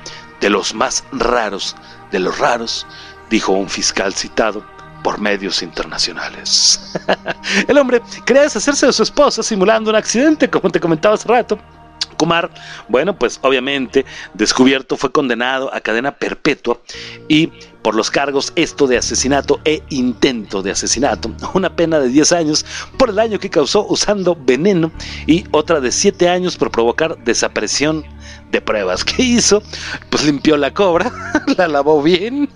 [0.40, 1.76] de los más raros
[2.12, 2.86] de los raros,
[3.30, 4.64] dijo un fiscal citado
[5.02, 6.92] por medios internacionales.
[7.66, 11.58] el hombre quería deshacerse de su esposa simulando un accidente, como te comentaba hace rato.
[12.06, 12.50] Kumar,
[12.88, 16.80] bueno, pues obviamente descubierto fue condenado a cadena perpetua
[17.28, 17.50] y
[17.82, 22.64] por los cargos esto de asesinato e intento de asesinato, una pena de 10 años
[22.96, 24.90] por el daño que causó usando veneno
[25.26, 28.04] y otra de 7 años por provocar desaparición
[28.50, 29.04] de pruebas.
[29.04, 29.62] ¿Qué hizo?
[30.10, 31.10] Pues limpió la cobra,
[31.56, 32.48] la lavó bien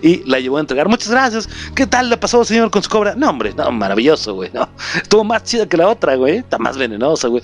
[0.00, 0.88] y la llevó a entregar.
[0.88, 1.48] Muchas gracias.
[1.74, 3.14] ¿Qué tal le pasó, señor, con su cobra?
[3.14, 4.50] No, hombre, no, maravilloso, güey.
[4.52, 6.38] No, estuvo más chida que la otra, güey.
[6.38, 7.42] Está más venenosa, güey.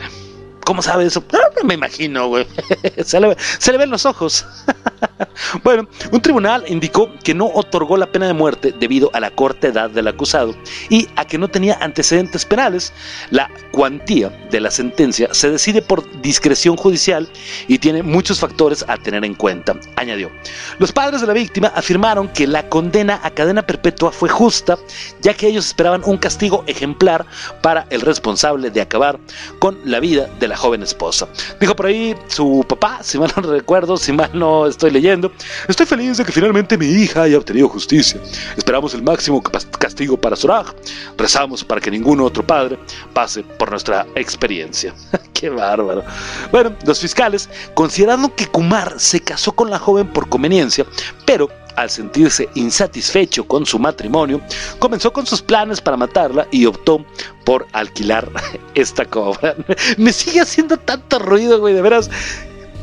[0.69, 1.25] ¿Cómo sabe eso?
[1.33, 2.47] Ah, me imagino, güey.
[3.03, 4.45] se, le, se le ven los ojos.
[5.64, 9.68] bueno, un tribunal indicó que no otorgó la pena de muerte debido a la corta
[9.68, 10.55] edad del acusado
[10.88, 12.92] y a que no tenía antecedentes penales.
[13.30, 17.28] La cuantía de la sentencia se decide por discreción judicial
[17.66, 20.30] y tiene muchos factores a tener en cuenta, añadió.
[20.78, 24.78] Los padres de la víctima afirmaron que la condena a cadena perpetua fue justa,
[25.20, 27.26] ya que ellos esperaban un castigo ejemplar
[27.62, 29.18] para el responsable de acabar
[29.59, 31.28] con la vida de la joven esposa.
[31.61, 35.32] Dijo por ahí su papá, si mal no recuerdo, si mal no estoy leyendo,
[35.68, 38.20] estoy feliz de que finalmente mi hija haya obtenido justicia.
[38.57, 40.72] Esperamos el máximo castigo para Soraj.
[41.16, 42.78] Rezamos para que ningún otro padre
[43.12, 44.95] pase por nuestra experiencia.
[45.32, 46.05] Qué bárbaro.
[46.51, 50.84] Bueno, los fiscales, considerando que Kumar se casó con la joven por conveniencia,
[51.24, 54.41] pero al sentirse insatisfecho con su matrimonio,
[54.80, 57.07] comenzó con sus planes para matarla y optó
[57.45, 58.28] por alquilar
[58.74, 59.55] esta cobra.
[59.97, 62.11] Me sigue haciendo tanto ruido, güey, de veras.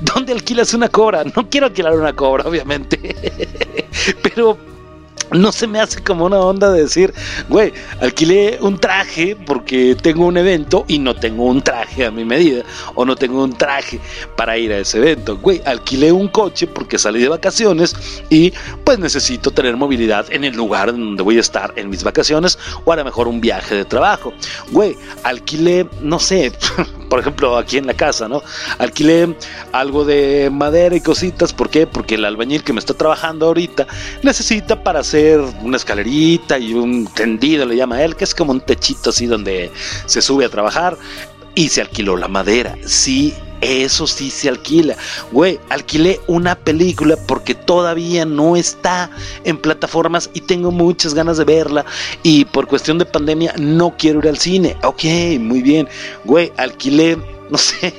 [0.02, 1.24] ¿Dónde alquilas una cobra?
[1.24, 3.00] No quiero alquilar una cobra, obviamente.
[4.22, 4.58] Pero
[5.32, 7.14] no se me hace como una onda de decir,
[7.50, 12.24] güey, alquilé un traje porque tengo un evento y no tengo un traje a mi
[12.24, 12.64] medida,
[12.94, 14.00] o no tengo un traje
[14.36, 15.38] para ir a ese evento.
[15.38, 17.96] Güey, alquilé un coche porque salí de vacaciones
[18.30, 18.54] y
[18.84, 22.92] pues necesito tener movilidad en el lugar donde voy a estar en mis vacaciones, o
[22.92, 24.34] a lo mejor un viaje de trabajo.
[24.72, 26.52] Güey, alquilé, no sé,
[27.10, 28.44] por ejemplo, aquí en la casa, ¿no?
[28.78, 29.36] Alquilé
[29.72, 31.88] algo de madera y cositas, ¿por qué?
[31.88, 33.88] Porque el albañil que me está trabajando ahorita
[34.22, 38.60] necesita para hacer una escalerita y un tendido, le llama él, que es como un
[38.60, 39.72] techito así donde
[40.08, 40.98] se sube a trabajar
[41.54, 42.76] y se alquiló la madera.
[42.88, 44.96] Sí, eso sí se alquila.
[45.32, 49.12] Güey, alquilé una película porque todavía no está
[49.44, 51.86] en plataformas y tengo muchas ganas de verla.
[52.24, 54.76] Y por cuestión de pandemia no quiero ir al cine.
[54.84, 55.04] Ok,
[55.40, 55.88] muy bien.
[56.24, 57.18] Güey, alquilé,
[57.52, 57.94] no sé,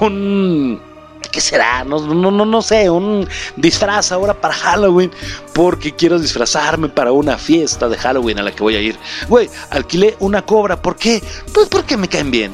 [0.00, 0.89] un...
[1.30, 1.84] ¿Qué será?
[1.84, 5.10] No, no, no, no sé, un disfraz ahora para Halloween,
[5.52, 8.98] porque quiero disfrazarme para una fiesta de Halloween a la que voy a ir.
[9.28, 11.22] Güey, alquilé una cobra, ¿por qué?
[11.52, 12.52] Pues porque me caen bien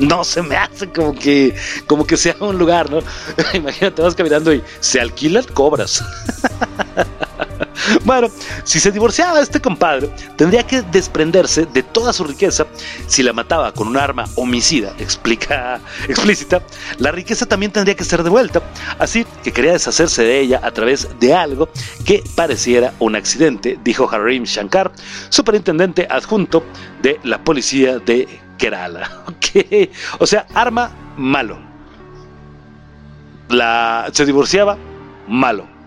[0.00, 1.54] no se me hace como que
[1.86, 3.00] como que sea un lugar, ¿no?
[3.54, 6.04] Imagínate, vas caminando y se alquilan cobras.
[8.04, 8.28] bueno,
[8.64, 12.66] si se divorciaba este compadre, tendría que desprenderse de toda su riqueza
[13.06, 16.62] si la mataba con un arma homicida, explica explícita.
[16.98, 18.62] La riqueza también tendría que ser devuelta,
[18.98, 21.68] así que quería deshacerse de ella a través de algo
[22.04, 24.92] que pareciera un accidente, dijo Harim Shankar,
[25.28, 26.64] superintendente adjunto
[27.02, 28.28] de la policía de
[28.58, 29.10] Kerala.
[29.28, 29.88] Ok,
[30.18, 31.58] o sea, arma malo.
[33.48, 34.76] La se divorciaba
[35.26, 35.78] malo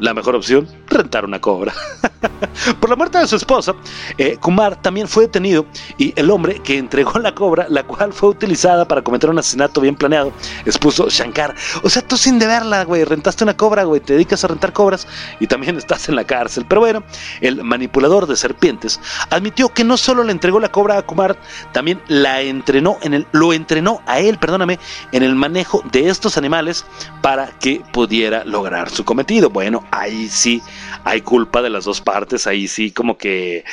[0.00, 1.72] la mejor opción, rentar una cobra.
[2.80, 3.74] Por la muerte de su esposa,
[4.18, 5.66] eh, Kumar también fue detenido
[5.96, 9.80] y el hombre que entregó la cobra, la cual fue utilizada para cometer un asesinato
[9.80, 10.32] bien planeado,
[10.66, 11.54] expuso Shankar.
[11.82, 15.06] O sea, tú sin deberla, güey, rentaste una cobra, güey, te dedicas a rentar cobras
[15.38, 16.66] y también estás en la cárcel.
[16.68, 17.02] Pero bueno,
[17.40, 21.38] el manipulador de serpientes admitió que no solo le entregó la cobra a Kumar,
[21.72, 24.78] también la entrenó en el, lo entrenó a él, perdóname,
[25.12, 26.84] en el manejo de estos animales
[27.22, 29.50] para que pudiera lograr su cometido.
[29.50, 30.62] Bueno, ahí sí
[31.04, 33.64] hay culpa de las dos partes, ahí sí como que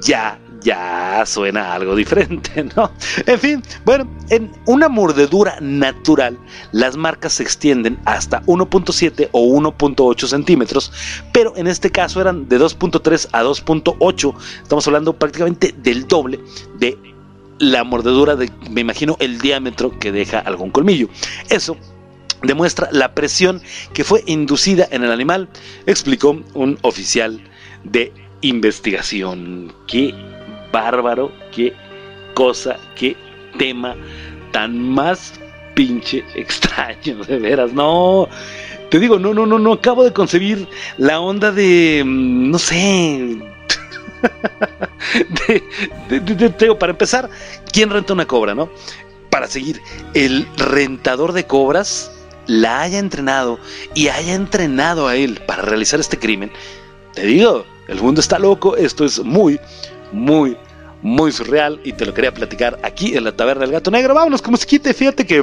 [0.00, 2.90] ya, ya suena algo diferente, ¿no?
[3.26, 6.38] En fin, bueno, en una mordedura natural,
[6.72, 10.92] las marcas se extienden hasta 1.7 o 1.8 centímetros,
[11.32, 16.40] pero en este caso eran de 2.3 a 2.8, estamos hablando prácticamente del doble
[16.78, 16.96] de
[17.58, 21.08] la mordedura de, me imagino, el diámetro que deja algún colmillo.
[21.48, 21.76] Eso
[22.42, 23.60] demuestra la presión
[23.94, 25.48] que fue inducida en el animal,
[25.86, 27.40] explicó un oficial
[27.84, 29.72] de investigación.
[29.86, 30.14] Qué
[30.72, 31.72] bárbaro, qué
[32.34, 33.16] cosa, qué
[33.58, 33.96] tema
[34.52, 35.34] tan más
[35.74, 38.28] pinche extraño, de veras, no.
[38.90, 40.68] Te digo, no, no, no, no acabo de concebir
[40.98, 43.38] la onda de, mm, no sé,
[45.48, 47.30] de, de- para empezar,
[47.72, 48.68] ¿quién renta una cobra, no?
[49.30, 49.80] Para seguir,
[50.14, 52.10] el rentador de cobras
[52.46, 53.58] la haya entrenado
[53.94, 56.52] y haya entrenado a él para realizar este crimen.
[57.14, 59.60] Te digo, el mundo está loco, esto es muy,
[60.12, 60.56] muy,
[61.02, 64.14] muy surreal y te lo quería platicar aquí en la taberna del gato negro.
[64.14, 65.42] Vámonos, como se quite, fíjate que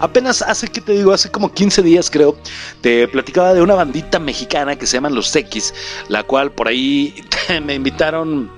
[0.00, 1.12] apenas hace, que te digo?
[1.12, 2.36] Hace como 15 días creo,
[2.80, 5.74] te platicaba de una bandita mexicana que se llaman Los X,
[6.08, 7.14] la cual por ahí
[7.64, 8.50] me invitaron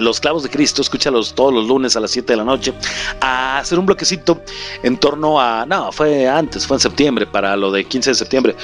[0.00, 2.72] los clavos de Cristo, escúchalos todos los lunes a las 7 de la noche,
[3.20, 4.42] a hacer un bloquecito
[4.82, 8.56] en torno a, no, fue antes, fue en septiembre, para lo de 15 de septiembre,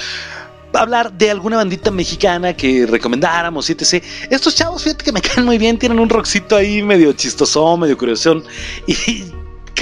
[0.72, 4.03] hablar de alguna bandita mexicana que recomendáramos, etc.
[4.30, 7.97] Estos chavos, fíjate que me caen muy bien, tienen un rockcito ahí medio chistoso, medio
[7.97, 8.45] curiosón,
[8.87, 9.24] y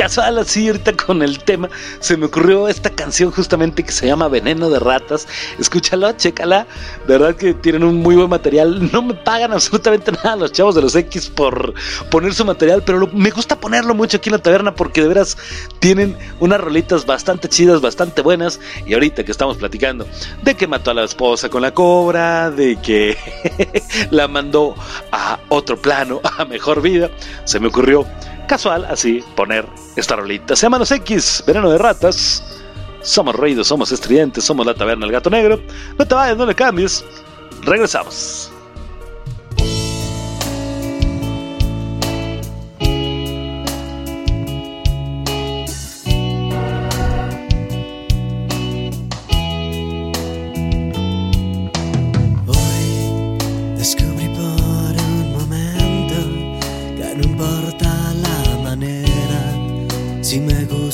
[0.02, 4.26] casual así ahorita con el tema, se me ocurrió esta canción justamente que se llama
[4.26, 5.28] Veneno de Ratas.
[5.60, 6.66] Escúchalo, chécala.
[7.06, 8.90] De verdad que tienen un muy buen material.
[8.90, 11.74] No me pagan absolutamente nada los chavos de los X por
[12.10, 15.38] poner su material, pero me gusta ponerlo mucho aquí en la taberna porque de veras
[15.78, 18.58] tienen unas rolitas bastante chidas, bastante buenas.
[18.84, 20.04] Y ahorita que estamos platicando
[20.42, 23.16] de que mató a la esposa con la cobra, de que
[24.10, 24.74] la mandó
[25.12, 27.08] a otro plano, a mejor vida,
[27.44, 28.04] se me ocurrió
[28.46, 29.66] casual así poner
[29.96, 30.54] esta rolita.
[30.54, 32.42] Se llama Los X, Veneno de Ratas.
[33.02, 35.60] Somos ruidos, somos estridentes, somos la taberna del gato negro.
[35.98, 37.04] No te vayas, no le cambies.
[37.62, 38.51] Regresamos.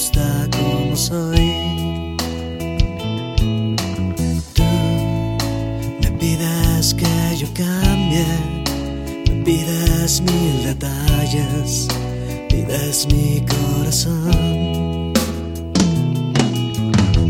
[0.09, 2.17] Gusta como soy.
[4.55, 4.63] Tú
[6.03, 8.27] me pides que yo cambie,
[9.29, 11.89] me pides mil detalles,
[12.49, 15.13] pides mi corazón.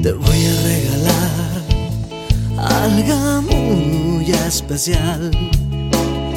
[0.02, 1.62] Te voy a regalar
[2.58, 5.30] algo muy especial.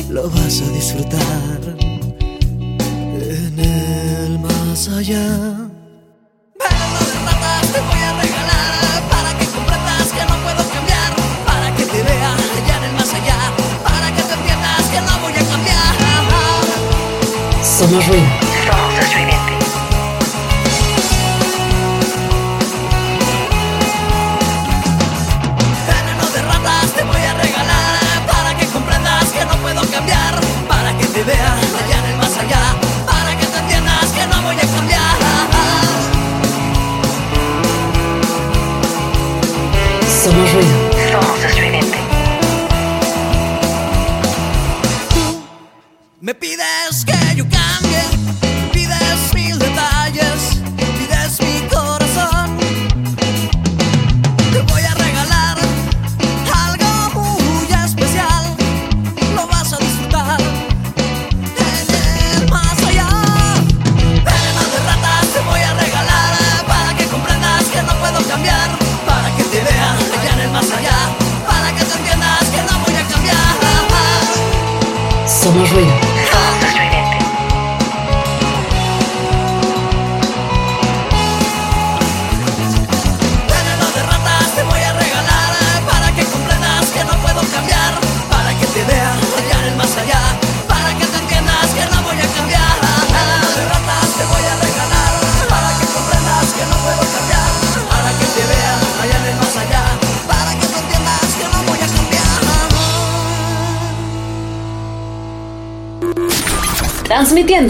[0.10, 1.78] Lo vas a disfrutar
[3.30, 5.71] en el más allá.
[17.92, 18.51] Somos ruido.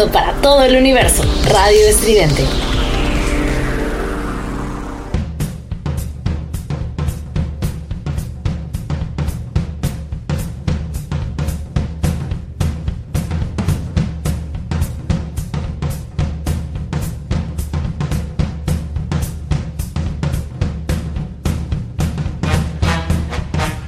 [0.10, 1.24] Para todo el universo.
[1.46, 2.44] Radio Estridente.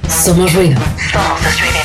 [0.08, 0.80] Somos ruido.
[1.12, 1.83] Somos estridente.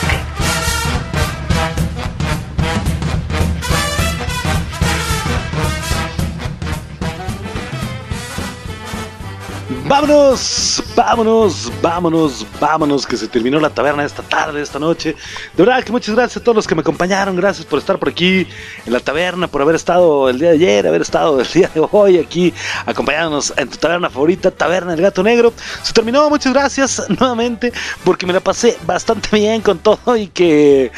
[9.89, 15.15] Vámonos, vámonos, vámonos, vámonos, que se terminó la taberna esta tarde, esta noche.
[15.57, 18.09] De verdad que muchas gracias a todos los que me acompañaron, gracias por estar por
[18.09, 18.49] aquí
[18.85, 21.87] en la taberna, por haber estado el día de ayer, haber estado el día de
[21.93, 22.53] hoy aquí
[22.85, 25.53] acompañándonos en tu taberna favorita, Taberna del Gato Negro.
[25.85, 27.73] Se terminó, muchas gracias nuevamente,
[28.03, 30.91] porque me la pasé bastante bien con todo y que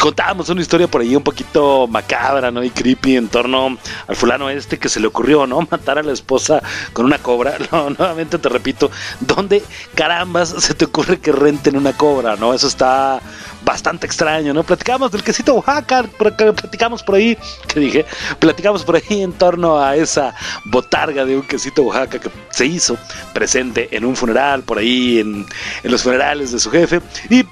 [0.00, 2.62] contábamos una historia por ahí un poquito macabra, ¿no?
[2.62, 3.76] Y creepy en torno
[4.06, 5.66] al fulano este que se le ocurrió, ¿no?
[5.68, 6.62] Matar a la esposa
[6.92, 7.56] con una cobra.
[7.72, 8.90] No, nuevamente te repito,
[9.34, 9.62] ¿dónde
[9.94, 12.54] carambas se te ocurre que renten una cobra, no?
[12.54, 13.20] Eso está
[13.64, 14.62] bastante extraño, ¿no?
[14.64, 18.06] Platicamos del quesito Oaxaca, platicamos por ahí, que dije,
[18.38, 20.34] platicamos por ahí en torno a esa
[20.66, 22.96] botarga de un quesito Oaxaca que se hizo
[23.32, 25.46] presente en un funeral, por ahí en,
[25.82, 27.44] en los funerales de su jefe, y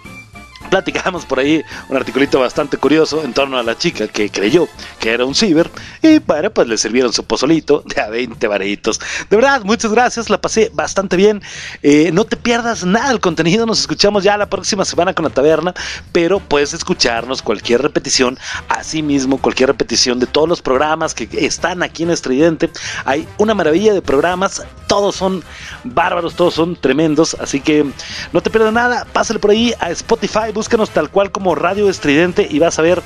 [0.71, 4.68] platicamos por ahí un articulito bastante curioso en torno a la chica que creyó
[4.99, 5.71] que era un ciber
[6.03, 9.01] y bueno, pues le sirvieron su pozolito de a 20 varitos.
[9.29, 11.43] De verdad, muchas gracias, la pasé bastante bien.
[11.83, 15.31] Eh, no te pierdas nada del contenido, nos escuchamos ya la próxima semana con la
[15.31, 15.75] taberna,
[16.12, 21.83] pero puedes escucharnos cualquier repetición, así mismo cualquier repetición de todos los programas que están
[21.83, 22.71] aquí en Estridente.
[23.05, 25.43] Hay una maravilla de programas, todos son
[25.85, 27.85] bárbaros, todos son tremendos, así que
[28.33, 32.47] no te pierdas nada, pásale por ahí a Spotify, búscanos tal cual como Radio Estridente
[32.51, 33.01] y vas a ver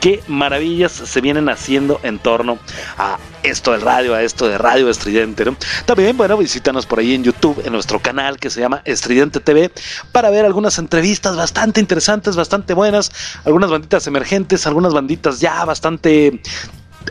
[0.00, 2.60] qué maravillas se vienen haciendo en torno
[2.98, 5.44] a esto del radio, a esto de Radio Estridente.
[5.44, 5.56] ¿no?
[5.86, 9.72] También, bueno, visítanos por ahí en YouTube, en nuestro canal que se llama Estridente TV,
[10.12, 13.10] para ver algunas entrevistas bastante interesantes, bastante buenas,
[13.44, 16.40] algunas banditas emergentes, algunas banditas ya bastante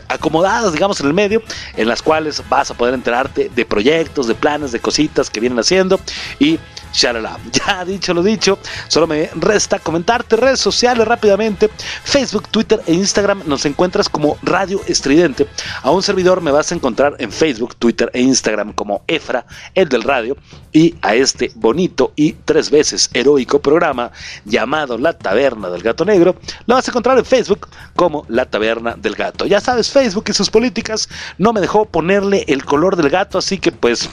[0.08, 1.42] acomodadas, digamos, en el medio,
[1.76, 5.58] en las cuales vas a poder enterarte de proyectos, de planes, de cositas que vienen
[5.58, 6.00] haciendo
[6.38, 6.58] y
[6.92, 7.38] shalala.
[7.52, 11.68] Ya dicho lo dicho, solo me resta comentarte redes sociales rápidamente.
[12.04, 15.46] Facebook, Twitter e Instagram nos encuentras como Radio Estridente.
[15.82, 19.88] A un servidor me vas a encontrar en Facebook, Twitter e Instagram como Efra, el
[19.88, 20.36] del radio,
[20.72, 24.12] y a este bonito y tres veces heroico programa
[24.44, 26.36] llamado La Taberna del Gato Negro,
[26.66, 29.46] lo vas a encontrar en Facebook como La Taberna del Gato.
[29.46, 33.58] Ya sabes, Facebook y sus políticas no me dejó ponerle el color del gato, así
[33.58, 34.08] que pues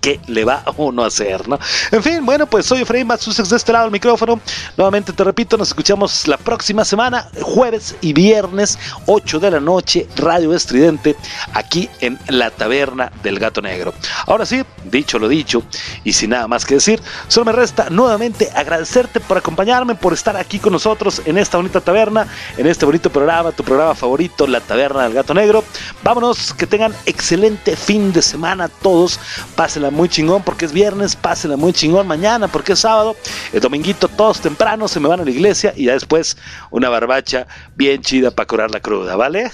[0.00, 1.58] qué le va a uno a hacer, ¿no?
[1.90, 4.40] En fin, bueno, pues soy Efraín Batsusex de este lado del micrófono.
[4.76, 10.08] Nuevamente te repito, nos escuchamos la próxima semana, jueves y viernes, 8 de la noche,
[10.16, 11.16] Radio Estridente,
[11.54, 13.92] aquí en la Taberna del Gato Negro.
[14.26, 15.62] Ahora sí, dicho lo dicho,
[16.04, 20.36] y sin nada más que decir, solo me resta nuevamente agradecerte por acompañarme, por estar
[20.36, 22.26] aquí con nosotros en esta bonita taberna,
[22.56, 25.64] en este bonito programa, tu programa favorito, La Taberna del Gato Negro.
[26.02, 29.18] Vámonos, que tengan excelente fin de semana todos.
[29.54, 33.16] Pásenla muy chingón porque es viernes, pásenla muy chingón mañana porque es sábado.
[33.52, 36.36] El dominguito todos temprano se me van a la iglesia y ya después
[36.70, 39.50] una barbacha bien chida para curar la cruda, ¿vale?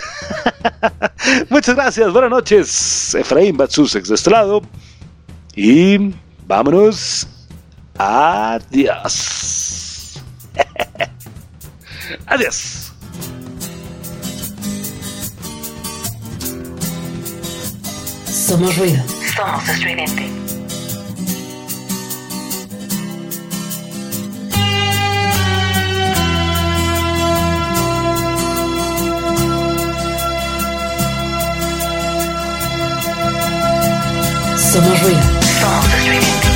[1.51, 3.15] Muchas gracias, buenas noches.
[3.15, 4.63] Efraín Batsusex de este lado.
[5.55, 6.15] Y
[6.47, 7.27] vámonos.
[7.99, 9.07] Adiós.
[12.27, 12.93] Adiós.
[18.47, 19.03] Somos ruido.
[19.37, 20.31] Somos estridente.
[34.57, 35.21] Somos ruido.
[35.61, 36.56] Somos estridente.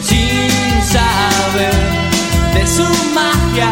[0.11, 1.75] sin saber
[2.53, 3.71] de su magia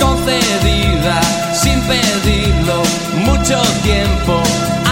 [0.00, 1.20] concedida
[1.52, 2.82] sin pedirlo
[3.26, 4.42] mucho tiempo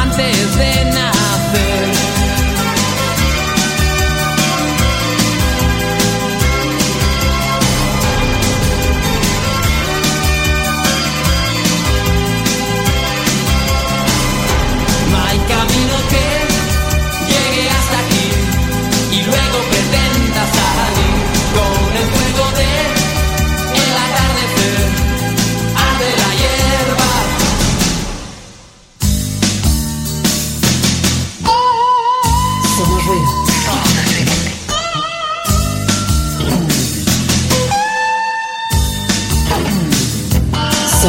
[0.02, 1.95] antes de nacer.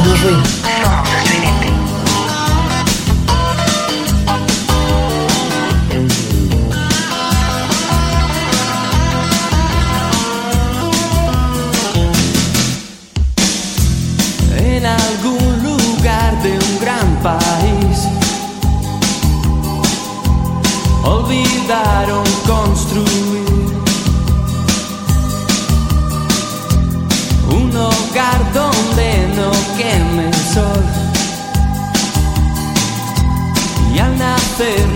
[0.07, 0.56] bien joué.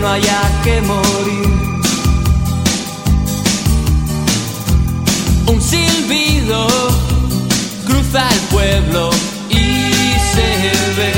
[0.02, 1.48] No haya que morir.
[5.46, 6.66] Un silbido
[7.86, 9.10] cruza el pueblo
[9.48, 9.64] y
[10.32, 10.48] se
[10.98, 11.12] ve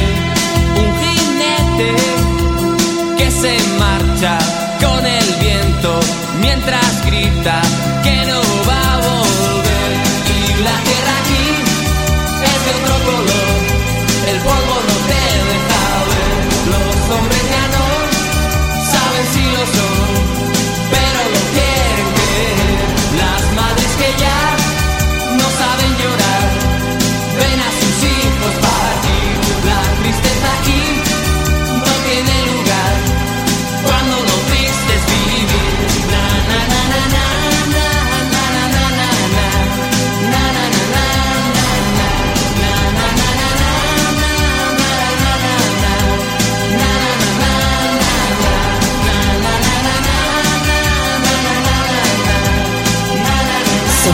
[0.82, 1.93] un jinete
[3.16, 4.39] que se marcha
[4.85, 6.01] con el viento
[6.43, 7.62] mientras grita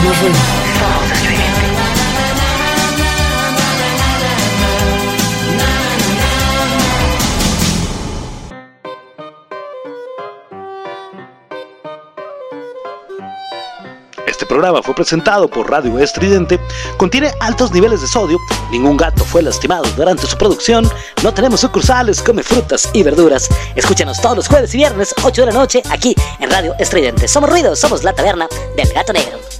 [0.01, 0.35] Ruido.
[14.25, 16.59] Este programa fue presentado por Radio Estridente,
[16.97, 18.39] contiene altos niveles de sodio,
[18.71, 20.89] ningún gato fue lastimado durante su producción,
[21.23, 23.49] no tenemos sucursales, come frutas y verduras.
[23.75, 27.27] Escúchanos todos los jueves y viernes, 8 de la noche, aquí en Radio Estridente.
[27.27, 29.50] Somos ruidos, somos la taberna del gato negro.